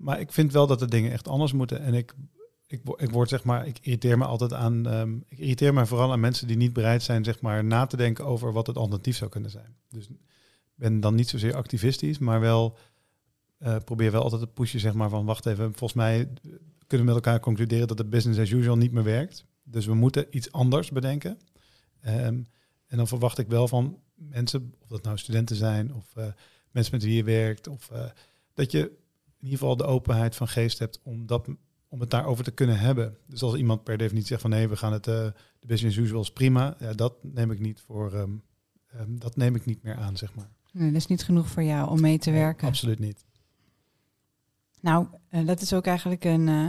maar 0.01 0.21
ik 0.21 0.33
vind 0.33 0.53
wel 0.53 0.67
dat 0.67 0.79
de 0.79 0.89
dingen 0.89 1.13
echt 1.13 1.29
anders 1.29 1.53
moeten. 1.53 1.81
En 1.81 1.95
ik, 1.95 2.15
ik, 2.67 2.81
ik 2.97 3.11
word 3.11 3.29
zeg 3.29 3.45
maar, 3.45 3.67
ik 3.67 3.79
irriteer 3.81 4.19
me 4.19 4.25
altijd 4.25 4.53
aan. 4.53 4.87
ehm, 4.87 5.17
ik 5.29 5.39
irriteer 5.39 5.75
me 5.75 5.87
vooral 5.87 6.13
aan 6.13 6.21
mensen 6.21 6.47
die 6.47 6.57
niet 6.57 6.73
bereid 6.73 7.03
zijn, 7.03 7.25
zeg 7.25 7.41
maar, 7.41 7.65
na 7.65 7.87
te 7.87 7.97
denken 7.97 8.25
over 8.25 8.53
wat 8.53 8.67
het 8.67 8.77
alternatief 8.77 9.17
zou 9.17 9.31
kunnen 9.31 9.51
zijn. 9.51 9.77
Dus 9.89 10.09
ben 10.75 11.01
dan 11.01 11.15
niet 11.15 11.29
zozeer 11.29 11.55
activistisch, 11.55 12.19
maar 12.19 12.41
wel 12.41 12.77
eh, 13.59 13.77
probeer 13.85 14.13
wel 14.13 14.23
altijd 14.23 14.41
te 14.41 14.47
pushen, 14.47 14.81
zeg 14.81 14.95
maar, 14.95 15.09
van 15.09 15.25
wacht 15.25 15.47
even. 15.47 15.65
Volgens 15.65 15.93
mij 15.93 16.29
kunnen 16.87 17.07
we 17.07 17.13
met 17.13 17.25
elkaar 17.25 17.41
concluderen 17.41 17.89
dat 17.89 17.97
de 17.97 18.05
business 18.05 18.41
as 18.41 18.51
usual 18.51 18.77
niet 18.77 18.93
meer 18.93 19.05
werkt. 19.05 19.45
Dus 19.63 19.87
we 19.87 19.95
moeten 19.95 20.27
iets 20.31 20.53
anders 20.53 20.91
bedenken. 20.91 21.39
Ehm, 22.01 22.43
en 22.87 22.97
dan 22.97 23.09
verwacht 23.09 23.39
ik 23.39 23.49
wel 23.49 23.69
van 23.69 23.99
mensen, 24.15 24.75
of 24.79 24.89
dat 24.89 25.03
nou 25.03 25.19
studenten 25.19 25.57
zijn 25.57 25.95
of 25.95 26.17
eh, 26.17 26.25
mensen 26.71 26.95
met 26.95 27.05
wie 27.05 27.17
je 27.17 27.25
werkt, 27.25 27.69
of 27.69 27.91
eh, 27.91 28.05
dat 28.55 28.71
je 28.71 28.99
in 29.41 29.47
ieder 29.47 29.59
geval 29.59 29.77
de 29.77 29.85
openheid 29.85 30.37
van 30.37 30.49
geest 30.49 30.79
hebt 30.79 31.01
om, 31.03 31.27
dat, 31.27 31.49
om 31.89 32.01
het 32.01 32.11
daarover 32.11 32.45
te 32.45 32.51
kunnen 32.51 32.79
hebben. 32.79 33.17
Dus 33.27 33.43
als 33.43 33.55
iemand 33.55 33.85
per 33.85 33.99
definitie 33.99 34.29
zegt 34.29 34.41
van 34.41 34.51
nee, 34.51 34.69
we 34.69 34.77
gaan 34.77 34.93
het, 34.93 35.07
eh, 35.07 35.15
de 35.59 35.67
business 35.67 35.99
as 35.99 36.05
usual 36.05 36.23
is 36.23 36.33
prima, 36.33 36.77
ja, 36.79 36.93
dat 36.93 37.15
neem 37.23 37.51
ik 37.51 37.61
niet 37.61 37.81
voor, 37.81 38.15
ehm, 38.15 38.31
ehm, 38.93 39.17
dat 39.19 39.37
neem 39.37 39.55
ik 39.55 39.65
niet 39.65 39.83
meer 39.83 39.97
aan, 39.97 40.17
zeg 40.17 40.35
maar. 40.35 40.49
Nee, 40.73 40.87
dat 40.87 41.01
is 41.01 41.07
niet 41.07 41.25
genoeg 41.25 41.49
voor 41.49 41.63
jou 41.63 41.91
om 41.91 42.01
mee 42.01 42.19
te 42.19 42.31
werken. 42.31 42.69
Absoluut 42.69 42.99
niet. 42.99 43.25
Nou, 44.81 45.07
eh, 45.29 45.47
dat 45.47 45.61
is 45.61 45.73
ook 45.73 45.87
eigenlijk 45.87 46.25
een, 46.25 46.49
eh, 46.49 46.69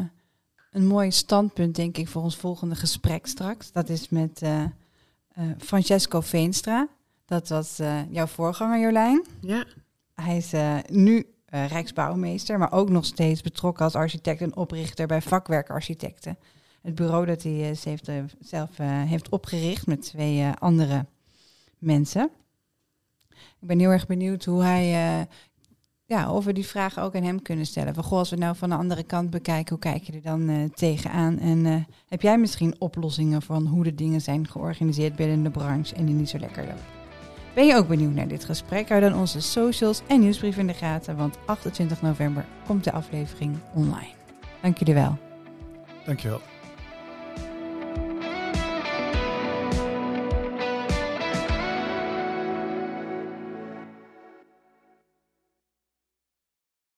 een 0.71 0.88
mooi 0.88 1.12
standpunt, 1.12 1.75
denk 1.75 1.97
ik, 1.97 2.07
voor 2.07 2.21
ons 2.21 2.36
volgende 2.36 2.75
gesprek 2.75 3.27
straks. 3.27 3.71
Dat 3.71 3.89
is 3.89 4.10
met 4.10 4.41
eh, 4.41 4.63
eh, 4.63 4.69
Francesco 5.57 6.21
Veenstra. 6.21 6.88
Dat 7.25 7.49
was 7.49 7.79
eh, 7.79 8.12
jouw 8.12 8.27
voorganger, 8.27 8.79
Jolijn. 8.79 9.25
Ja, 9.41 9.65
Hij 10.13 10.38
is 10.38 10.51
nu 10.89 11.25
eh, 11.51 11.67
Rijksbouwmeester, 11.67 12.59
maar 12.59 12.71
ook 12.71 12.89
nog 12.89 13.05
steeds 13.05 13.41
betrokken 13.41 13.85
als 13.85 13.95
architect 13.95 14.41
en 14.41 14.55
oprichter 14.55 15.07
bij 15.07 15.21
Vakwerkarchitecten. 15.21 16.37
Het 16.81 16.95
bureau 16.95 17.25
dat 17.25 17.43
hij 17.43 17.77
eh, 17.83 18.17
eh, 18.17 18.23
zelf 18.39 18.77
heeft 18.83 19.29
opgericht 19.29 19.87
met 19.87 20.01
twee 20.01 20.47
andere 20.59 21.05
mensen. 21.77 22.29
Ik 23.31 23.67
ben 23.67 23.79
heel 23.79 23.89
erg 23.89 24.07
benieuwd 24.07 24.45
hoe 24.45 24.63
hij, 24.63 24.87
ja, 26.05 26.31
of 26.31 26.45
we 26.45 26.53
die 26.53 26.65
vragen 26.65 27.03
ook 27.03 27.15
aan 27.15 27.23
hem 27.23 27.41
kunnen 27.41 27.65
stellen. 27.65 27.93
Van, 27.93 28.03
goh, 28.03 28.17
als 28.17 28.29
we 28.29 28.35
nou 28.35 28.55
van 28.55 28.69
de 28.69 28.75
andere 28.75 29.03
kant 29.03 29.29
bekijken, 29.29 29.69
hoe 29.69 29.79
kijk 29.79 30.03
je 30.03 30.13
er 30.13 30.21
dan 30.21 30.71
tegenaan? 30.73 31.39
En 31.39 31.87
heb 32.07 32.21
jij 32.21 32.37
misschien 32.37 32.75
oplossingen 32.79 33.41
van 33.41 33.65
hoe 33.65 33.83
de 33.83 33.95
dingen 33.95 34.21
zijn 34.21 34.47
georganiseerd 34.47 35.15
binnen 35.15 35.43
de 35.43 35.49
branche 35.49 35.95
en 35.95 36.05
die 36.05 36.15
niet 36.15 36.29
zo 36.29 36.37
lekker 36.37 36.63
lopen? 36.63 37.00
Ben 37.53 37.65
je 37.65 37.75
ook 37.75 37.87
benieuwd 37.87 38.13
naar 38.13 38.27
dit 38.27 38.45
gesprek? 38.45 38.89
Hou 38.89 39.01
dan 39.01 39.15
onze 39.15 39.41
socials 39.41 40.01
en 40.07 40.19
nieuwsbrief 40.19 40.57
in 40.57 40.67
de 40.67 40.73
gaten, 40.73 41.17
want 41.17 41.37
28 41.45 42.01
november 42.01 42.45
komt 42.65 42.83
de 42.83 42.91
aflevering 42.91 43.57
online. 43.73 44.13
Dank 44.61 44.77
jullie 44.77 44.93
wel. 44.93 45.17
Dankjewel. 46.05 46.41